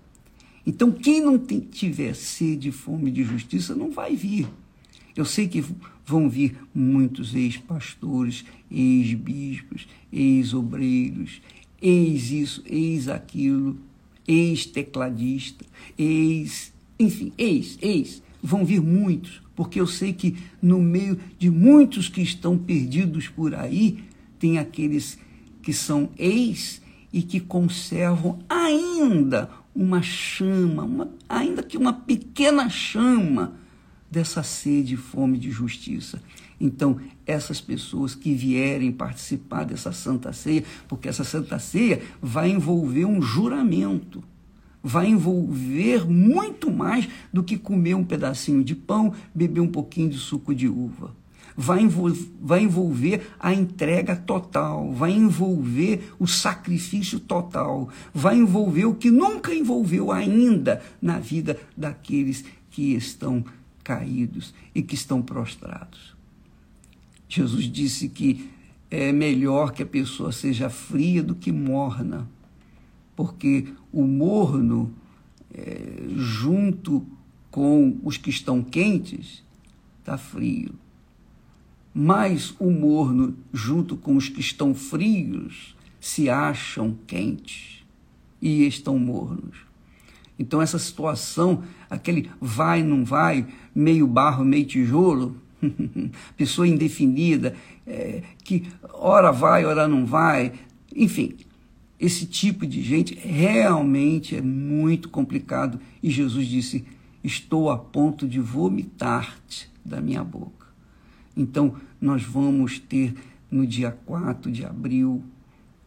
Então, 0.64 0.92
quem 0.92 1.20
não 1.20 1.36
tem, 1.36 1.58
tiver 1.58 2.14
sede 2.14 2.68
e 2.68 2.72
fome 2.72 3.10
de 3.10 3.24
justiça 3.24 3.74
não 3.74 3.90
vai 3.90 4.14
vir. 4.14 4.46
Eu 5.16 5.24
sei 5.24 5.48
que 5.48 5.64
vão 6.06 6.30
vir 6.30 6.56
muitos 6.72 7.34
ex-pastores, 7.34 8.44
ex-bispos, 8.70 9.88
ex-obreiros, 10.12 11.42
ex-isso, 11.82 12.62
ex-aquilo, 12.64 13.76
ex-tecladista, 14.26 15.66
ex. 15.98 16.72
Enfim, 17.00 17.32
ex, 17.36 17.78
ex. 17.82 18.22
Vão 18.40 18.64
vir 18.64 18.80
muitos, 18.80 19.42
porque 19.56 19.80
eu 19.80 19.88
sei 19.88 20.12
que 20.12 20.36
no 20.62 20.80
meio 20.80 21.18
de 21.36 21.50
muitos 21.50 22.08
que 22.08 22.22
estão 22.22 22.56
perdidos 22.56 23.26
por 23.26 23.56
aí, 23.56 24.04
tem 24.38 24.58
aqueles 24.58 25.18
que 25.60 25.72
são 25.72 26.10
ex 26.16 26.80
e 27.12 27.22
que 27.22 27.40
conservam 27.40 28.38
ainda 28.48 29.50
uma 29.74 30.02
chama, 30.02 30.82
uma, 30.82 31.08
ainda 31.28 31.62
que 31.62 31.76
uma 31.76 31.92
pequena 31.92 32.68
chama 32.68 33.54
dessa 34.10 34.42
sede 34.42 34.94
e 34.94 34.96
fome 34.96 35.38
de 35.38 35.50
justiça. 35.50 36.20
Então, 36.60 36.98
essas 37.26 37.60
pessoas 37.60 38.14
que 38.14 38.34
vierem 38.34 38.90
participar 38.90 39.64
dessa 39.64 39.92
Santa 39.92 40.32
Ceia, 40.32 40.64
porque 40.88 41.08
essa 41.08 41.22
Santa 41.22 41.58
Ceia 41.58 42.02
vai 42.20 42.50
envolver 42.50 43.04
um 43.04 43.22
juramento, 43.22 44.24
vai 44.82 45.08
envolver 45.08 46.08
muito 46.10 46.70
mais 46.70 47.08
do 47.32 47.44
que 47.44 47.56
comer 47.56 47.94
um 47.94 48.04
pedacinho 48.04 48.64
de 48.64 48.74
pão, 48.74 49.12
beber 49.34 49.60
um 49.60 49.68
pouquinho 49.68 50.10
de 50.10 50.18
suco 50.18 50.54
de 50.54 50.66
uva 50.66 51.14
vai 51.60 51.82
envolver, 51.82 52.30
vai 52.40 52.62
envolver 52.62 53.30
a 53.40 53.52
entrega 53.52 54.14
total, 54.14 54.92
vai 54.92 55.10
envolver 55.10 56.12
o 56.16 56.24
sacrifício 56.24 57.18
total, 57.18 57.88
vai 58.14 58.36
envolver 58.36 58.84
o 58.84 58.94
que 58.94 59.10
nunca 59.10 59.52
envolveu 59.52 60.12
ainda 60.12 60.80
na 61.02 61.18
vida 61.18 61.58
daqueles 61.76 62.44
que 62.70 62.94
estão 62.94 63.44
caídos 63.82 64.54
e 64.72 64.82
que 64.82 64.94
estão 64.94 65.20
prostrados. 65.20 66.16
Jesus 67.28 67.64
disse 67.64 68.08
que 68.08 68.48
é 68.88 69.10
melhor 69.10 69.72
que 69.72 69.82
a 69.82 69.86
pessoa 69.86 70.30
seja 70.30 70.70
fria 70.70 71.24
do 71.24 71.34
que 71.34 71.50
morna, 71.50 72.28
porque 73.16 73.66
o 73.92 74.04
morno, 74.04 74.94
é, 75.52 76.04
junto 76.14 77.04
com 77.50 77.98
os 78.04 78.16
que 78.16 78.30
estão 78.30 78.62
quentes, 78.62 79.42
está 79.98 80.16
frio 80.16 80.72
mas 82.00 82.54
o 82.60 82.70
morno, 82.70 83.36
junto 83.52 83.96
com 83.96 84.14
os 84.14 84.28
que 84.28 84.38
estão 84.38 84.72
frios, 84.72 85.76
se 85.98 86.30
acham 86.30 86.96
quentes 87.08 87.84
e 88.40 88.64
estão 88.68 88.96
mornos. 89.00 89.56
Então, 90.38 90.62
essa 90.62 90.78
situação, 90.78 91.64
aquele 91.90 92.30
vai, 92.40 92.84
não 92.84 93.04
vai, 93.04 93.48
meio 93.74 94.06
barro, 94.06 94.44
meio 94.44 94.64
tijolo, 94.64 95.36
pessoa 96.36 96.68
indefinida, 96.68 97.56
é, 97.84 98.22
que 98.44 98.68
ora 98.92 99.32
vai, 99.32 99.64
ora 99.64 99.88
não 99.88 100.06
vai, 100.06 100.52
enfim, 100.94 101.34
esse 101.98 102.26
tipo 102.26 102.64
de 102.64 102.80
gente 102.80 103.16
realmente 103.16 104.36
é 104.36 104.40
muito 104.40 105.08
complicado. 105.08 105.80
E 106.00 106.10
Jesus 106.10 106.46
disse: 106.46 106.84
Estou 107.24 107.68
a 107.70 107.76
ponto 107.76 108.28
de 108.28 108.38
vomitar-te 108.38 109.68
da 109.84 110.00
minha 110.00 110.22
boca. 110.22 110.57
Então, 111.38 111.76
nós 112.00 112.24
vamos 112.24 112.80
ter 112.80 113.14
no 113.48 113.64
dia 113.64 113.92
4 114.04 114.50
de 114.50 114.64
abril, 114.64 115.22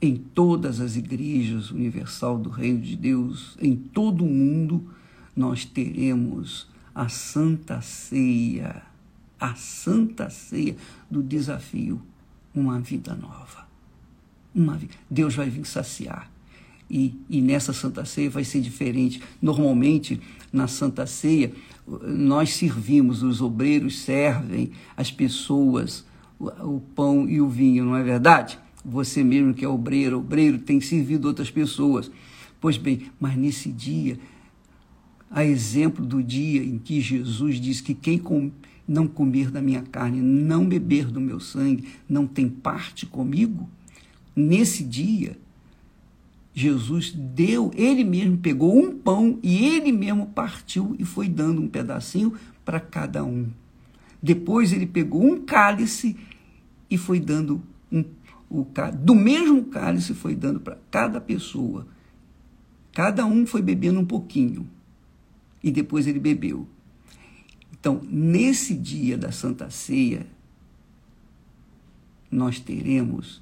em 0.02 0.16
todas 0.16 0.80
as 0.80 0.96
igrejas 0.96 1.70
universal 1.72 2.40
do 2.40 2.50
Reino 2.50 2.80
de 2.80 2.96
Deus, 2.96 3.58
em 3.62 3.76
todo 3.76 4.24
o 4.24 4.30
mundo, 4.30 4.90
nós 5.36 5.66
teremos 5.66 6.70
a 6.96 7.10
Santa 7.10 7.82
Ceia, 7.82 8.82
a 9.38 9.54
Santa 9.56 10.30
Ceia 10.30 10.78
do 11.10 11.22
desafio, 11.22 12.02
uma 12.56 12.80
vida 12.80 13.14
nova. 13.14 13.68
Uma, 14.56 14.80
Deus 15.10 15.36
vai 15.36 15.50
vir 15.50 15.66
saciar. 15.66 16.32
E, 16.92 17.16
e 17.30 17.42
nessa 17.42 17.72
Santa 17.72 18.04
Ceia 18.04 18.30
vai 18.30 18.44
ser 18.44 18.60
diferente. 18.60 19.22
Normalmente, 19.42 20.20
na 20.52 20.68
Santa 20.68 21.08
Ceia, 21.08 21.54
nós 21.88 22.54
servimos, 22.54 23.24
os 23.24 23.42
obreiros 23.42 24.00
servem 24.00 24.72
as 24.98 25.10
pessoas 25.10 26.06
o, 26.38 26.82
pão 26.96 27.30
e 27.30 27.40
o 27.40 27.48
vinho, 27.48 27.86
não 27.86 27.96
é 27.96 28.04
verdade? 28.04 28.60
Você 28.84 29.24
mesmo 29.24 29.54
que 29.54 29.64
é 29.64 29.68
obreiro, 29.68 30.18
obreiro 30.18 30.58
tem 30.58 30.82
servido 30.82 31.28
outras 31.28 31.52
pessoas. 31.52 32.12
Pois 32.60 32.78
bem, 32.78 33.04
mas 33.20 33.38
nesse 33.38 33.72
dia, 33.72 34.20
a 35.30 35.46
exemplo 35.46 36.06
do 36.06 36.22
dia 36.22 36.64
em 36.64 36.78
que 36.78 37.00
Jesus 37.00 37.60
diz 37.60 37.80
que 37.80 37.94
quem 37.94 38.18
com, 38.18 38.52
não 38.88 39.08
comer 39.08 39.52
da 39.52 39.62
minha 39.62 39.82
carne, 39.82 40.20
não 40.20 40.68
beber 40.68 41.06
do 41.06 41.22
meu 41.22 41.40
sangue, 41.40 41.86
não 42.10 42.28
tem 42.28 42.50
parte 42.50 43.06
comigo, 43.06 43.70
nesse 44.36 44.84
dia, 44.84 45.38
Jesus 46.54 47.12
deu, 47.12 47.72
ele 47.76 48.04
mesmo 48.04 48.38
pegou 48.38 48.78
um 48.78 48.98
pão 48.98 49.40
e 49.42 49.66
ele 49.66 49.92
mesmo 49.92 50.28
partiu 50.28 50.96
e 51.00 51.06
foi 51.06 51.30
dando 51.30 51.62
um 51.62 51.68
pedacinho 51.68 52.34
para 52.66 52.80
cada 52.80 53.24
um. 53.24 53.50
Depois 54.22 54.74
ele 54.74 54.86
pegou 54.86 55.24
um 55.24 55.42
cálice 55.42 56.18
e 56.90 56.98
foi 56.98 57.20
dando 57.20 57.62
um, 57.92 58.04
o 58.50 58.68
do 58.94 59.16
mesmo 59.16 59.64
cálice 59.66 60.14
foi 60.14 60.36
dando 60.36 60.60
para 60.60 60.78
cada 60.92 61.22
pessoa. 61.22 61.88
Cada 62.92 63.26
um 63.26 63.46
foi 63.46 63.62
bebendo 63.62 64.02
um 64.02 64.06
pouquinho 64.06 64.68
e 65.64 65.72
depois 65.72 66.06
ele 66.06 66.20
bebeu. 66.20 66.68
Então, 67.72 68.02
nesse 68.04 68.76
dia 68.76 69.18
da 69.18 69.32
Santa 69.32 69.70
Ceia, 69.70 70.28
nós 72.30 72.60
teremos 72.60 73.42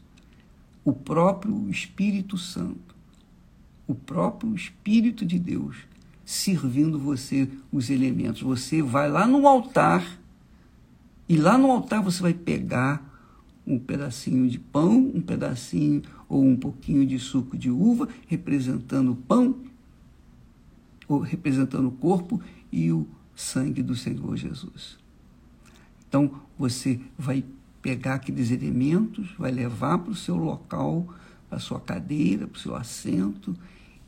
o 0.86 0.94
próprio 0.94 1.70
Espírito 1.70 2.38
Santo 2.38 2.96
o 3.90 3.96
próprio 3.96 4.54
Espírito 4.54 5.26
de 5.26 5.40
Deus 5.40 5.76
servindo 6.24 7.00
você 7.00 7.50
os 7.72 7.90
elementos. 7.90 8.44
Você 8.44 8.84
vai 8.84 9.10
lá 9.10 9.26
no 9.26 9.48
altar 9.48 10.20
e 11.28 11.36
lá 11.36 11.58
no 11.58 11.72
altar 11.72 12.04
você 12.04 12.22
vai 12.22 12.36
pegar 12.36 13.04
um 13.66 13.80
pedacinho 13.80 14.48
de 14.48 14.60
pão, 14.60 15.12
um 15.16 15.20
pedacinho 15.20 16.04
ou 16.28 16.46
um 16.46 16.56
pouquinho 16.56 17.04
de 17.04 17.18
suco 17.18 17.58
de 17.58 17.72
uva, 17.72 18.08
representando 18.28 19.14
o 19.14 19.16
pão, 19.16 19.56
ou 21.08 21.20
representando 21.20 21.88
o 21.88 21.92
corpo 21.92 22.40
e 22.72 22.92
o 22.92 23.08
sangue 23.36 23.82
do 23.82 23.96
Senhor 23.96 24.38
Jesus. 24.38 25.00
Então 26.08 26.32
você 26.60 27.00
vai 27.18 27.44
pegar 27.82 28.16
aqueles 28.16 28.52
elementos, 28.52 29.34
vai 29.36 29.52
levar 29.52 29.98
para 29.98 30.12
o 30.12 30.16
seu 30.16 30.36
local, 30.36 31.12
para 31.48 31.58
a 31.58 31.62
sua 31.62 31.80
cadeira, 31.80 32.46
para 32.46 32.58
o 32.58 32.62
seu 32.62 32.76
assento 32.76 33.56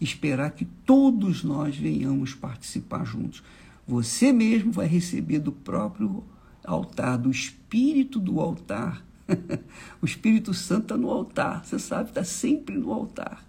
esperar 0.01 0.51
que 0.51 0.65
todos 0.65 1.43
nós 1.43 1.77
venhamos 1.77 2.33
participar 2.33 3.05
juntos. 3.05 3.43
Você 3.87 4.33
mesmo 4.33 4.71
vai 4.71 4.87
receber 4.87 5.37
do 5.37 5.51
próprio 5.51 6.23
altar, 6.65 7.19
do 7.19 7.29
espírito 7.29 8.19
do 8.19 8.39
altar. 8.39 9.05
o 10.01 10.05
Espírito 10.05 10.53
Santo 10.53 10.83
está 10.83 10.97
no 10.97 11.09
altar, 11.09 11.63
você 11.63 11.79
sabe, 11.79 12.09
está 12.09 12.23
sempre 12.23 12.75
no 12.75 12.91
altar. 12.91 13.45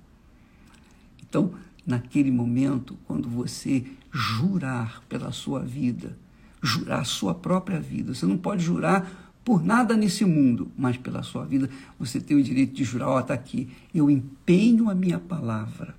Então, 1.20 1.52
naquele 1.86 2.30
momento, 2.30 2.96
quando 3.06 3.28
você 3.28 3.84
jurar 4.12 5.02
pela 5.08 5.32
sua 5.32 5.60
vida, 5.60 6.16
jurar 6.62 7.00
a 7.00 7.04
sua 7.04 7.34
própria 7.34 7.80
vida, 7.80 8.14
você 8.14 8.26
não 8.26 8.38
pode 8.38 8.62
jurar 8.62 9.32
por 9.44 9.64
nada 9.64 9.96
nesse 9.96 10.24
mundo, 10.24 10.70
mas 10.78 10.96
pela 10.96 11.22
sua 11.24 11.44
vida, 11.44 11.68
você 11.98 12.20
tem 12.20 12.36
o 12.36 12.42
direito 12.42 12.74
de 12.74 12.84
jurar, 12.84 13.08
ó, 13.08 13.16
oh, 13.16 13.20
está 13.20 13.34
aqui, 13.34 13.68
eu 13.92 14.08
empenho 14.08 14.88
a 14.88 14.94
minha 14.94 15.18
palavra 15.18 15.96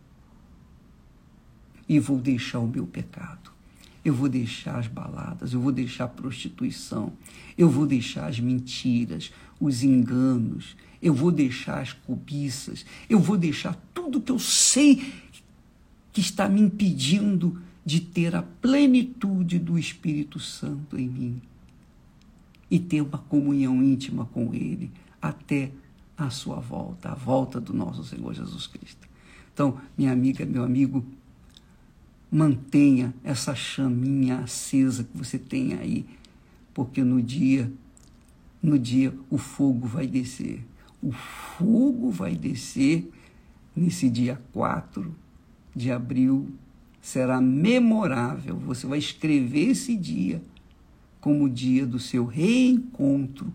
e 1.87 1.99
vou 1.99 2.17
deixar 2.17 2.59
o 2.59 2.67
meu 2.67 2.85
pecado. 2.85 3.51
Eu 4.03 4.13
vou 4.13 4.27
deixar 4.27 4.77
as 4.77 4.87
baladas, 4.87 5.53
eu 5.53 5.61
vou 5.61 5.71
deixar 5.71 6.05
a 6.05 6.09
prostituição, 6.09 7.13
eu 7.57 7.69
vou 7.69 7.85
deixar 7.85 8.27
as 8.27 8.39
mentiras, 8.39 9.31
os 9.59 9.81
enganos, 9.81 10.75
eu 11.01 11.13
vou 11.13 11.31
deixar 11.31 11.81
as 11.81 11.93
cobiças, 11.93 12.85
eu 13.09 13.19
vou 13.19 13.37
deixar 13.37 13.75
tudo 13.93 14.21
que 14.21 14.31
eu 14.31 14.39
sei 14.39 15.13
que 16.11 16.21
está 16.21 16.49
me 16.49 16.61
impedindo 16.61 17.61
de 17.85 17.99
ter 17.99 18.35
a 18.35 18.43
plenitude 18.43 19.57
do 19.59 19.77
Espírito 19.77 20.39
Santo 20.39 20.97
em 20.97 21.07
mim 21.07 21.41
e 22.69 22.79
ter 22.79 23.01
uma 23.01 23.17
comunhão 23.17 23.83
íntima 23.83 24.25
com 24.25 24.53
Ele 24.53 24.91
até 25.21 25.71
a 26.17 26.29
sua 26.29 26.59
volta, 26.59 27.09
a 27.09 27.15
volta 27.15 27.59
do 27.59 27.73
nosso 27.73 28.03
Senhor 28.03 28.33
Jesus 28.33 28.67
Cristo. 28.67 29.07
Então, 29.53 29.79
minha 29.97 30.11
amiga, 30.11 30.45
meu 30.45 30.63
amigo, 30.63 31.05
mantenha 32.33 33.13
essa 33.23 33.53
chaminha 33.53 34.39
acesa 34.39 35.03
que 35.03 35.15
você 35.15 35.37
tem 35.37 35.75
aí, 35.75 36.03
porque 36.73 37.03
no 37.03 37.21
dia, 37.21 37.71
no 38.61 38.79
dia 38.79 39.13
o 39.29 39.37
fogo 39.37 39.85
vai 39.85 40.07
descer. 40.07 40.65
O 40.99 41.11
fogo 41.11 42.09
vai 42.09 42.35
descer 42.35 43.07
nesse 43.75 44.09
dia 44.09 44.41
4 44.51 45.13
de 45.75 45.91
abril. 45.91 46.49
Será 46.99 47.39
memorável. 47.39 48.55
Você 48.65 48.87
vai 48.87 48.97
escrever 48.97 49.69
esse 49.69 49.95
dia 49.95 50.41
como 51.21 51.43
o 51.43 51.49
dia 51.49 51.85
do 51.85 51.99
seu 51.99 52.25
reencontro 52.25 53.53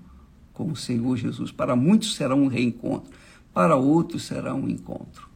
com 0.53 0.71
o 0.71 0.77
Senhor 0.77 1.17
Jesus. 1.17 1.51
Para 1.51 1.75
muitos 1.75 2.15
será 2.15 2.37
um 2.37 2.47
reencontro, 2.47 3.11
para 3.53 3.75
outros 3.75 4.25
será 4.25 4.55
um 4.55 4.69
encontro. 4.69 5.29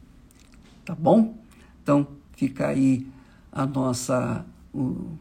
Tá 0.85 0.95
bom? 0.95 1.37
Então, 1.81 2.07
fica 2.35 2.67
aí 2.67 3.05
a 3.53 3.65
nossa, 3.65 4.45
o, 4.73 5.17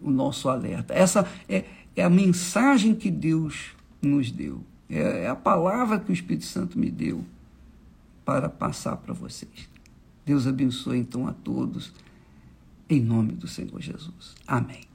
o 0.00 0.10
nosso 0.10 0.48
alerta. 0.48 0.94
Essa 0.94 1.30
é, 1.48 1.64
é 1.94 2.02
a 2.02 2.10
mensagem 2.10 2.94
que 2.94 3.10
Deus 3.10 3.76
nos 4.00 4.30
deu. 4.30 4.64
É, 4.88 5.24
é 5.24 5.28
a 5.28 5.36
palavra 5.36 6.00
que 6.00 6.10
o 6.10 6.12
Espírito 6.12 6.44
Santo 6.44 6.78
me 6.78 6.90
deu 6.90 7.24
para 8.24 8.48
passar 8.48 8.96
para 8.96 9.12
vocês. 9.12 9.68
Deus 10.24 10.46
abençoe 10.46 10.98
então 10.98 11.26
a 11.26 11.32
todos, 11.32 11.92
em 12.88 13.00
nome 13.00 13.32
do 13.32 13.48
Senhor 13.48 13.80
Jesus. 13.80 14.34
Amém. 14.46 14.91